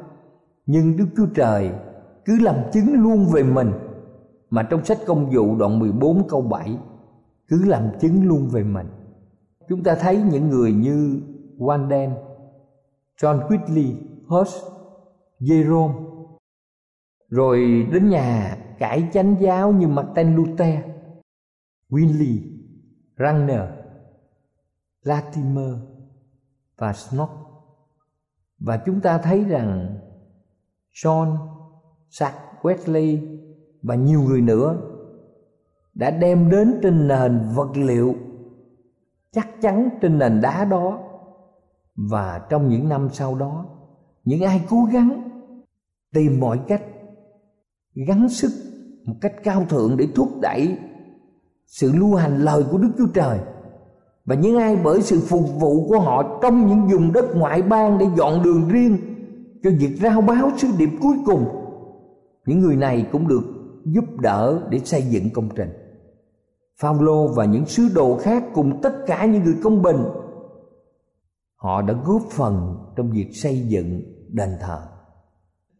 nhưng 0.65 0.97
Đức 0.97 1.07
Chúa 1.17 1.27
Trời 1.35 1.71
cứ 2.25 2.39
làm 2.39 2.55
chứng 2.73 2.93
luôn 2.93 3.25
về 3.33 3.43
mình. 3.43 3.71
Mà 4.49 4.63
trong 4.63 4.85
sách 4.85 4.97
công 5.05 5.29
vụ 5.29 5.55
đoạn 5.55 5.79
14 5.79 6.27
câu 6.27 6.41
7 6.41 6.77
cứ 7.47 7.65
làm 7.65 7.89
chứng 7.99 8.27
luôn 8.27 8.49
về 8.51 8.63
mình. 8.63 8.87
Chúng 9.69 9.83
ta 9.83 9.95
thấy 9.95 10.21
những 10.31 10.49
người 10.49 10.73
như 10.73 11.21
Wanden, 11.57 12.11
John 13.21 13.47
Whitley, 13.47 13.93
Hus, 14.27 14.55
Jerome 15.39 16.05
rồi 17.29 17.87
đến 17.91 18.09
nhà 18.09 18.57
cải 18.79 19.09
chánh 19.13 19.35
giáo 19.39 19.71
như 19.71 19.87
Martin 19.87 20.35
Luther, 20.35 20.79
Winley, 21.89 22.39
Ranner, 23.17 23.61
Latimer 25.03 25.73
và 26.77 26.93
Snot 26.93 27.29
và 28.59 28.77
chúng 28.85 29.01
ta 29.01 29.17
thấy 29.17 29.43
rằng 29.43 29.99
John, 30.93 31.37
Sack 32.17 32.35
Wesley 32.61 33.17
và 33.81 33.95
nhiều 33.95 34.21
người 34.21 34.41
nữa 34.41 34.77
đã 35.93 36.11
đem 36.11 36.49
đến 36.49 36.79
trên 36.83 37.07
nền 37.07 37.41
vật 37.55 37.77
liệu 37.77 38.15
chắc 39.31 39.61
chắn 39.61 39.89
trên 40.01 40.17
nền 40.17 40.41
đá 40.41 40.65
đó. 40.65 40.99
Và 41.95 42.41
trong 42.49 42.69
những 42.69 42.89
năm 42.89 43.09
sau 43.11 43.35
đó, 43.35 43.65
những 44.25 44.41
ai 44.41 44.61
cố 44.69 44.87
gắng 44.93 45.29
tìm 46.13 46.39
mọi 46.39 46.59
cách 46.67 46.83
gắng 47.95 48.29
sức 48.29 48.51
một 49.05 49.15
cách 49.21 49.33
cao 49.43 49.65
thượng 49.69 49.97
để 49.97 50.07
thúc 50.15 50.29
đẩy 50.41 50.77
sự 51.65 51.91
lưu 51.95 52.15
hành 52.15 52.37
lời 52.37 52.63
của 52.71 52.77
Đức 52.77 52.91
Chúa 52.97 53.07
Trời. 53.13 53.39
Và 54.25 54.35
những 54.35 54.57
ai 54.57 54.75
bởi 54.75 55.01
sự 55.01 55.19
phục 55.19 55.59
vụ 55.59 55.87
của 55.89 55.99
họ 55.99 56.39
trong 56.41 56.67
những 56.67 56.87
vùng 56.87 57.13
đất 57.13 57.25
ngoại 57.35 57.61
bang 57.61 57.97
để 57.97 58.05
dọn 58.17 58.43
đường 58.43 58.69
riêng 58.69 58.97
cho 59.63 59.69
việc 59.79 59.97
rao 60.01 60.21
báo 60.21 60.51
sứ 60.57 60.67
điệp 60.77 60.89
cuối 61.01 61.17
cùng 61.25 61.64
những 62.45 62.59
người 62.59 62.75
này 62.75 63.07
cũng 63.11 63.27
được 63.27 63.43
giúp 63.85 64.05
đỡ 64.19 64.67
để 64.69 64.79
xây 64.79 65.01
dựng 65.01 65.29
công 65.29 65.49
trình. 65.55 65.69
Phaolô 66.79 67.27
và 67.27 67.45
những 67.45 67.65
sứ 67.65 67.87
đồ 67.95 68.17
khác 68.17 68.43
cùng 68.53 68.81
tất 68.81 68.93
cả 69.07 69.25
những 69.25 69.43
người 69.43 69.55
công 69.63 69.81
bình, 69.81 70.03
họ 71.55 71.81
đã 71.81 71.93
góp 72.05 72.21
phần 72.31 72.77
trong 72.95 73.11
việc 73.11 73.29
xây 73.33 73.59
dựng 73.59 74.01
đền 74.27 74.49
thờ. 74.61 74.81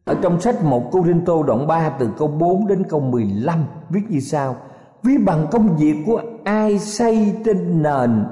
Ở 0.06 0.16
trong 0.22 0.42
sách 0.42 0.64
1 0.64 0.90
Cô 0.92 1.04
Rinh 1.04 1.26
Tô 1.26 1.44
đoạn 1.44 1.68
3 1.68 1.90
từ 2.00 2.10
câu 2.18 2.28
4 2.28 2.68
đến 2.68 2.84
câu 2.90 3.00
15 3.00 3.66
viết 3.90 4.02
như 4.10 4.20
sau 4.20 4.56
Ví 5.04 5.18
bằng 5.18 5.48
công 5.52 5.78
việc 5.78 5.96
của 6.06 6.22
ai 6.44 6.80
xây 6.80 7.36
trên 7.46 7.84
nền 7.84 8.26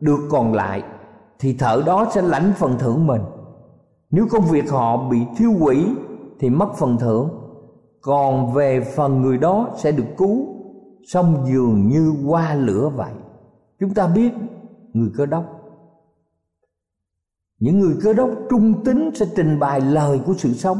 được 0.00 0.18
còn 0.30 0.54
lại, 0.54 0.82
Thì 1.38 1.54
thợ 1.54 1.82
đó 1.86 2.06
sẽ 2.14 2.22
lãnh 2.22 2.52
phần 2.56 2.78
thưởng 2.78 3.06
mình. 3.06 3.22
Nếu 4.10 4.26
công 4.30 4.44
việc 4.44 4.70
họ 4.70 5.08
bị 5.10 5.18
thiêu 5.36 5.52
hủy, 5.58 5.86
thì 6.38 6.50
mất 6.50 6.68
phần 6.78 6.96
thưởng. 6.98 7.45
Còn 8.06 8.52
về 8.52 8.80
phần 8.80 9.22
người 9.22 9.38
đó 9.38 9.74
sẽ 9.76 9.92
được 9.92 10.06
cứu 10.16 10.46
Xong 11.06 11.44
dường 11.46 11.88
như 11.88 12.14
qua 12.26 12.54
lửa 12.54 12.90
vậy. 12.96 13.12
Chúng 13.80 13.94
ta 13.94 14.06
biết 14.06 14.32
người 14.92 15.10
cơ 15.16 15.26
đốc. 15.26 15.44
Những 17.58 17.80
người 17.80 17.94
cơ 18.02 18.12
đốc 18.12 18.30
trung 18.50 18.84
tín 18.84 19.10
sẽ 19.14 19.26
trình 19.36 19.58
bày 19.58 19.80
lời 19.80 20.20
của 20.26 20.34
sự 20.34 20.52
sống. 20.52 20.78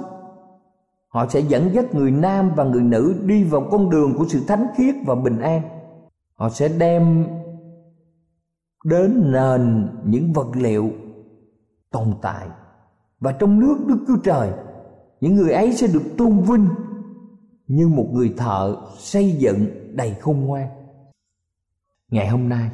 Họ 1.08 1.26
sẽ 1.28 1.40
dẫn 1.40 1.74
dắt 1.74 1.94
người 1.94 2.10
nam 2.10 2.50
và 2.56 2.64
người 2.64 2.82
nữ 2.82 3.14
đi 3.24 3.44
vào 3.44 3.68
con 3.70 3.90
đường 3.90 4.14
của 4.18 4.24
sự 4.28 4.40
thánh 4.48 4.66
khiết 4.76 4.94
và 5.06 5.14
bình 5.14 5.40
an. 5.40 5.62
Họ 6.34 6.48
sẽ 6.48 6.68
đem 6.68 7.26
đến 8.84 9.32
nền 9.32 9.88
những 10.04 10.32
vật 10.32 10.48
liệu 10.54 10.90
tồn 11.90 12.14
tại. 12.22 12.48
Và 13.20 13.32
trong 13.32 13.60
nước 13.60 13.76
đức 13.86 14.04
chúa 14.06 14.16
trời, 14.24 14.50
những 15.20 15.36
người 15.36 15.52
ấy 15.52 15.72
sẽ 15.72 15.86
được 15.86 16.16
tôn 16.16 16.40
vinh 16.40 16.68
như 17.68 17.88
một 17.88 18.06
người 18.12 18.34
thợ 18.36 18.76
xây 18.98 19.32
dựng 19.32 19.66
đầy 19.96 20.14
khôn 20.20 20.40
ngoan. 20.40 20.68
Ngày 22.10 22.28
hôm 22.28 22.48
nay, 22.48 22.70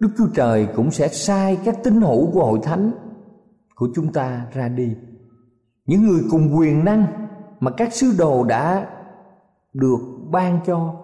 đức 0.00 0.08
chúa 0.18 0.28
trời 0.34 0.68
cũng 0.76 0.90
sẽ 0.90 1.08
sai 1.08 1.58
các 1.64 1.78
tín 1.84 2.00
hữu 2.00 2.30
của 2.32 2.44
hội 2.44 2.58
thánh 2.62 2.92
của 3.74 3.88
chúng 3.94 4.12
ta 4.12 4.46
ra 4.52 4.68
đi. 4.68 4.96
Những 5.86 6.06
người 6.06 6.20
cùng 6.30 6.56
quyền 6.56 6.84
năng 6.84 7.28
mà 7.60 7.70
các 7.70 7.94
sứ 7.94 8.14
đồ 8.18 8.44
đã 8.44 8.90
được 9.74 9.98
ban 10.30 10.60
cho, 10.66 10.94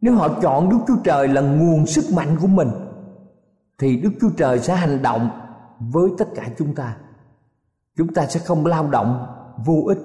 nếu 0.00 0.14
họ 0.14 0.28
chọn 0.42 0.68
đức 0.68 0.78
chúa 0.88 0.96
trời 1.04 1.28
là 1.28 1.40
nguồn 1.40 1.86
sức 1.86 2.04
mạnh 2.14 2.36
của 2.40 2.46
mình, 2.46 2.68
thì 3.78 3.96
đức 3.96 4.10
chúa 4.20 4.30
trời 4.36 4.58
sẽ 4.58 4.76
hành 4.76 5.02
động 5.02 5.30
với 5.78 6.10
tất 6.18 6.28
cả 6.34 6.48
chúng 6.58 6.74
ta. 6.74 6.96
Chúng 7.96 8.14
ta 8.14 8.26
sẽ 8.26 8.40
không 8.40 8.66
lao 8.66 8.90
động 8.90 9.26
vô 9.64 9.84
ích 9.88 9.98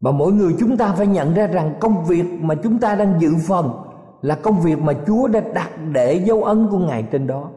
và 0.00 0.12
mỗi 0.12 0.32
người 0.32 0.54
chúng 0.58 0.76
ta 0.76 0.92
phải 0.92 1.06
nhận 1.06 1.34
ra 1.34 1.46
rằng 1.46 1.74
công 1.80 2.04
việc 2.04 2.24
mà 2.40 2.54
chúng 2.54 2.78
ta 2.78 2.94
đang 2.94 3.20
dự 3.20 3.30
phần 3.48 3.72
là 4.22 4.34
công 4.34 4.60
việc 4.60 4.78
mà 4.78 4.92
Chúa 5.06 5.28
đã 5.28 5.40
đặt 5.54 5.70
để 5.92 6.14
dấu 6.14 6.44
ấn 6.44 6.68
của 6.70 6.78
Ngài 6.78 7.02
trên 7.02 7.26
đó. 7.26 7.50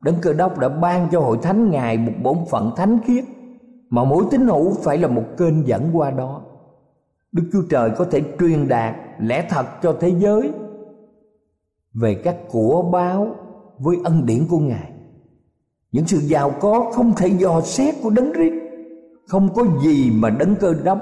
Đấng 0.00 0.16
Cơ 0.22 0.32
Đốc 0.32 0.58
đã 0.58 0.68
ban 0.68 1.08
cho 1.12 1.20
hội 1.20 1.38
thánh 1.42 1.70
Ngài 1.70 1.98
một 1.98 2.12
bổn 2.22 2.36
phận 2.50 2.70
thánh 2.76 2.98
khiết, 3.04 3.24
mà 3.90 4.04
mỗi 4.04 4.24
tín 4.30 4.40
hữu 4.40 4.74
phải 4.82 4.98
là 4.98 5.08
một 5.08 5.24
kênh 5.38 5.66
dẫn 5.66 5.90
qua 5.92 6.10
đó 6.10 6.40
đức 7.32 7.42
chúa 7.52 7.62
trời 7.70 7.90
có 7.90 8.04
thể 8.10 8.22
truyền 8.40 8.68
đạt 8.68 8.94
lẽ 9.18 9.46
thật 9.50 9.66
cho 9.82 9.96
thế 10.00 10.12
giới 10.18 10.52
về 11.94 12.14
các 12.14 12.36
của 12.50 12.82
báo 12.92 13.36
với 13.78 13.96
ân 14.04 14.26
điển 14.26 14.46
của 14.50 14.58
ngài 14.58 14.92
những 15.92 16.06
sự 16.06 16.18
giàu 16.18 16.50
có 16.60 16.90
không 16.94 17.14
thể 17.16 17.28
dò 17.28 17.60
xét 17.60 17.94
của 18.02 18.10
đấng 18.10 18.32
rít 18.32 18.52
không 19.26 19.54
có 19.54 19.64
gì 19.84 20.10
mà 20.14 20.30
đấng 20.30 20.54
cơ 20.56 20.74
đốc 20.84 20.98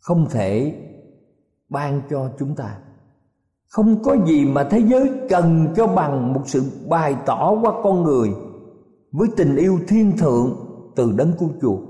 không 0.00 0.26
thể 0.30 0.74
ban 1.68 2.02
cho 2.10 2.30
chúng 2.38 2.56
ta. 2.56 2.78
Không 3.68 4.02
có 4.02 4.16
gì 4.26 4.44
mà 4.44 4.64
thế 4.70 4.78
giới 4.78 5.10
cần 5.28 5.68
cho 5.76 5.86
bằng 5.86 6.32
một 6.32 6.42
sự 6.46 6.62
bày 6.88 7.16
tỏ 7.26 7.56
qua 7.62 7.72
con 7.82 8.02
người 8.02 8.30
với 9.12 9.28
tình 9.36 9.56
yêu 9.56 9.78
thiên 9.88 10.16
thượng 10.18 10.56
từ 10.96 11.12
đấng 11.16 11.32
cứu 11.38 11.50
chuộc. 11.60 11.80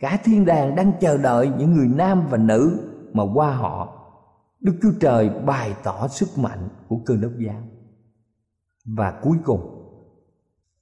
Cả 0.00 0.18
thiên 0.24 0.44
đàng 0.44 0.76
đang 0.76 0.92
chờ 1.00 1.16
đợi 1.16 1.50
những 1.58 1.74
người 1.74 1.88
nam 1.88 2.26
và 2.30 2.38
nữ 2.38 2.78
mà 3.12 3.22
qua 3.34 3.56
họ. 3.56 3.96
Đức 4.60 4.72
chúa 4.82 4.92
trời 5.00 5.28
bày 5.28 5.74
tỏ 5.84 6.08
sức 6.08 6.28
mạnh 6.36 6.68
của 6.88 6.96
cơ 7.06 7.16
đốc 7.16 7.32
giáo. 7.46 7.62
Và 8.84 9.20
cuối 9.22 9.36
cùng, 9.44 9.60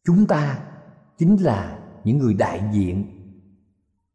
chúng 0.04 0.26
ta 0.26 0.58
chính 1.18 1.36
là 1.36 1.78
những 2.04 2.18
người 2.18 2.34
đại 2.34 2.70
diện 2.72 3.04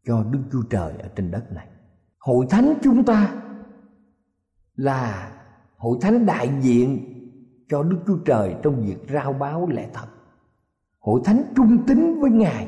cho 0.06 0.23
đức 0.23 0.39
chúa 0.52 0.62
trời 0.69 0.93
ở 0.97 1.08
trên 1.15 1.32
đất 1.32 1.52
này 1.52 1.67
hội 2.24 2.46
thánh 2.50 2.74
chúng 2.84 3.04
ta 3.04 3.34
là 4.76 5.32
hội 5.78 5.98
thánh 6.02 6.26
đại 6.26 6.50
diện 6.62 7.00
cho 7.70 7.84
đức 7.84 7.98
chúa 8.08 8.18
trời 8.26 8.56
trong 8.64 8.82
việc 8.82 8.98
rao 9.14 9.34
báo 9.34 9.68
lẽ 9.70 9.88
thật 9.94 10.08
hội 11.00 11.22
thánh 11.26 11.44
trung 11.56 11.78
tín 11.88 12.20
với 12.22 12.32
ngài 12.32 12.68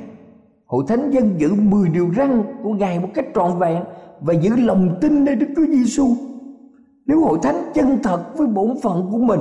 hội 0.65 0.83
thánh 0.87 1.11
dân 1.11 1.39
giữ 1.39 1.53
10 1.53 1.89
điều 1.89 2.11
răn 2.17 2.43
của 2.63 2.73
ngài 2.73 2.99
một 2.99 3.09
cách 3.13 3.25
trọn 3.35 3.59
vẹn 3.59 3.83
và 4.21 4.33
giữ 4.33 4.55
lòng 4.55 4.97
tin 5.01 5.25
nơi 5.25 5.35
Đức 5.35 5.47
Chúa 5.55 5.65
Giêsu. 5.65 6.07
Nếu 7.05 7.19
hội 7.19 7.39
thánh 7.43 7.71
chân 7.73 7.99
thật 8.03 8.37
với 8.37 8.47
bổn 8.47 8.77
phận 8.83 9.09
của 9.11 9.17
mình, 9.17 9.39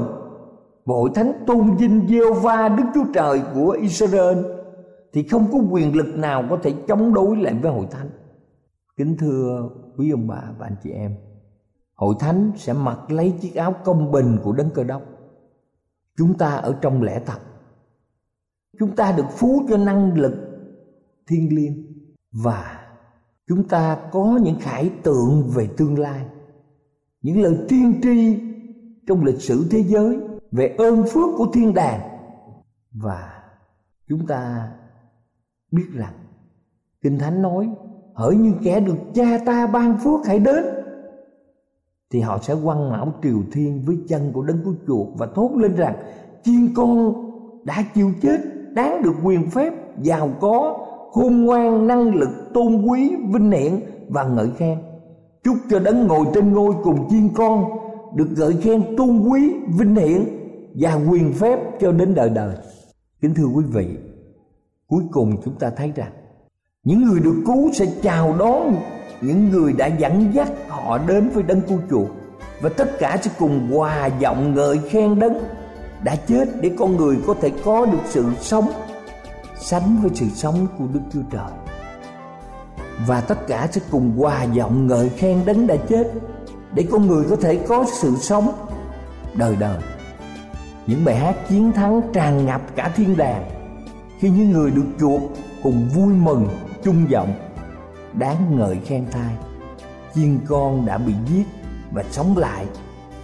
và 0.85 0.95
hội 0.95 1.11
thánh 1.15 1.33
tôn 1.47 1.77
vinh 1.77 2.07
giê 2.09 2.21
va 2.43 2.69
Đức 2.69 2.85
Chúa 2.95 3.05
Trời 3.15 3.43
của 3.55 3.71
Israel, 3.71 4.39
thì 5.13 5.23
không 5.23 5.47
có 5.53 5.59
quyền 5.71 5.97
lực 5.97 6.17
nào 6.17 6.45
có 6.51 6.59
thể 6.63 6.75
chống 6.89 7.15
đối 7.15 7.37
lại 7.37 7.55
với 7.63 7.73
hội 7.73 7.87
thánh. 7.91 8.11
Kính 8.97 9.17
thưa 9.19 9.71
quý 9.97 10.11
ông 10.11 10.27
bà 10.27 10.53
và 10.59 10.67
anh 10.67 10.77
chị 10.83 10.91
em, 10.91 11.17
hội 11.95 12.15
thánh 12.21 12.53
sẽ 12.57 12.73
mặc 12.73 13.11
lấy 13.11 13.35
chiếc 13.41 13.55
áo 13.55 13.75
công 13.85 14.13
bình 14.13 14.39
của 14.43 14.53
đấng 14.53 14.71
cơ 14.71 14.85
đốc. 14.85 15.03
Chúng 16.17 16.39
ta 16.39 16.55
ở 16.55 16.79
trong 16.81 17.03
lẽ 17.03 17.23
thật. 17.27 17.39
Chúng 18.79 18.97
ta 18.97 19.13
được 19.13 19.27
phú 19.31 19.63
cho 19.69 19.77
năng 19.77 20.19
lực 20.19 20.35
thiên 21.27 21.57
liêng 21.57 21.87
và 22.33 22.91
chúng 23.47 23.69
ta 23.69 24.09
có 24.13 24.39
những 24.43 24.57
khải 24.61 24.91
tượng 25.03 25.51
về 25.55 25.69
tương 25.77 25.99
lai 25.99 26.27
những 27.23 27.43
lời 27.43 27.59
tiên 27.69 28.01
tri 28.03 28.39
trong 29.07 29.25
lịch 29.25 29.41
sử 29.41 29.67
thế 29.71 29.83
giới 29.83 30.19
về 30.53 30.75
ơn 30.79 31.05
phước 31.11 31.31
của 31.37 31.47
thiên 31.53 31.75
đàng 31.75 32.01
và 32.93 33.43
chúng 34.09 34.27
ta 34.27 34.73
biết 35.71 35.87
rằng 35.93 36.15
kinh 37.03 37.19
thánh 37.19 37.43
nói 37.43 37.71
hỡi 38.15 38.37
những 38.37 38.59
kẻ 38.63 38.81
được 38.81 38.97
cha 39.15 39.39
ta 39.47 39.67
ban 39.67 39.99
phước 39.99 40.27
hãy 40.27 40.39
đến. 40.39 40.65
Thì 42.11 42.21
họ 42.21 42.39
sẽ 42.43 42.55
quăng 42.65 42.91
mão 42.91 43.13
triều 43.23 43.39
thiên 43.53 43.83
với 43.87 43.99
chân 44.09 44.33
của 44.33 44.43
đấng 44.43 44.65
cứu 44.65 44.75
chuộc 44.87 45.09
và 45.19 45.27
thốt 45.35 45.51
lên 45.55 45.77
rằng, 45.77 45.95
chiên 46.43 46.75
con 46.75 47.15
đã 47.65 47.85
chịu 47.95 48.13
chết, 48.23 48.41
đáng 48.73 49.03
được 49.03 49.15
quyền 49.25 49.51
phép, 49.51 49.73
giàu 50.03 50.31
có, 50.41 50.87
khôn 51.11 51.45
ngoan, 51.45 51.87
năng 51.87 52.15
lực, 52.15 52.29
tôn 52.55 52.83
quý, 52.83 53.17
vinh 53.33 53.51
hiển 53.51 53.81
và 54.09 54.25
ngợi 54.25 54.51
khen. 54.57 54.79
Chúc 55.45 55.57
cho 55.71 55.79
đấng 55.79 56.07
ngồi 56.07 56.27
trên 56.35 56.53
ngôi 56.53 56.75
cùng 56.85 57.09
chiên 57.11 57.29
con 57.35 57.65
được 58.15 58.29
ngợi 58.37 58.53
khen 58.53 58.97
tôn 58.97 59.21
quý, 59.21 59.55
vinh 59.79 59.95
hiển 59.95 60.25
và 60.75 61.01
quyền 61.11 61.33
phép 61.33 61.59
cho 61.81 61.93
đến 61.93 62.15
đời 62.15 62.31
đời. 62.31 62.57
Kính 63.21 63.35
thưa 63.35 63.47
quý 63.55 63.65
vị, 63.73 63.87
cuối 64.87 65.05
cùng 65.13 65.37
chúng 65.45 65.55
ta 65.55 65.71
thấy 65.71 65.93
rằng 65.95 66.13
những 66.85 67.05
người 67.05 67.21
được 67.21 67.43
cứu 67.47 67.73
sẽ 67.73 67.87
chào 68.03 68.37
đón 68.39 68.77
những 69.21 69.51
người 69.51 69.73
đã 69.73 69.87
dẫn 69.87 70.35
dắt 70.35 70.49
họ 70.69 70.99
đến 70.99 71.29
với 71.29 71.43
đấng 71.43 71.61
cứu 71.61 71.79
chuộc 71.91 72.09
và 72.61 72.69
tất 72.69 72.99
cả 72.99 73.17
sẽ 73.23 73.31
cùng 73.39 73.71
hòa 73.73 74.07
giọng 74.07 74.55
ngợi 74.55 74.79
khen 74.91 75.19
đấng 75.19 75.45
đã 76.03 76.17
chết 76.17 76.49
để 76.61 76.71
con 76.79 76.97
người 76.97 77.17
có 77.27 77.35
thể 77.41 77.51
có 77.65 77.87
được 77.87 77.99
sự 78.05 78.27
sống, 78.41 78.73
sánh 79.57 79.97
với 80.03 80.11
sự 80.15 80.27
sống 80.35 80.67
của 80.79 80.85
Đức 80.93 81.01
Chúa 81.13 81.21
Trời. 81.31 81.51
Và 83.07 83.21
tất 83.21 83.47
cả 83.47 83.69
sẽ 83.73 83.81
cùng 83.91 84.17
hòa 84.19 84.45
giọng 84.45 84.87
ngợi 84.87 85.09
khen 85.09 85.43
đấng 85.47 85.67
đã 85.67 85.77
chết 85.89 86.11
để 86.75 86.87
con 86.91 87.07
người 87.07 87.25
có 87.31 87.37
thể 87.37 87.57
có 87.69 87.85
sự 87.93 88.15
sống 88.21 88.53
đời 89.35 89.57
đời. 89.61 89.79
Những 90.87 91.05
bài 91.05 91.17
hát 91.17 91.49
chiến 91.49 91.73
thắng 91.73 92.01
tràn 92.13 92.47
ngập 92.47 92.77
cả 92.77 92.93
thiên 92.97 93.17
đàng 93.17 93.45
khi 94.19 94.31
những 94.31 94.51
người 94.51 94.71
được 94.71 94.87
chuộc 95.01 95.23
cùng 95.63 95.89
vui 95.95 96.13
mừng 96.15 96.49
chung 96.85 97.11
giọng, 97.11 97.35
đáng 98.13 98.57
ngợi 98.57 98.81
khen 98.85 99.07
thai. 99.11 99.35
Chiên 100.15 100.39
con 100.49 100.87
đã 100.87 100.99
bị 100.99 101.15
giết 101.27 101.45
và 101.93 102.05
sống 102.11 102.37
lại 102.37 102.67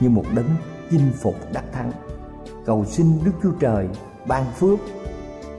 như 0.00 0.10
một 0.10 0.24
đấng 0.34 0.56
chinh 0.90 1.12
phục 1.20 1.34
đắc 1.52 1.64
thắng. 1.72 1.92
Cầu 2.66 2.84
xin 2.84 3.18
đức 3.24 3.32
chúa 3.42 3.52
trời 3.60 3.88
ban 4.26 4.44
phước, 4.52 4.78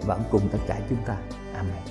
vẫn 0.06 0.22
cùng 0.32 0.42
tất 0.52 0.60
cả 0.68 0.80
chúng 0.90 1.00
ta. 1.06 1.18
Amen. 1.56 1.90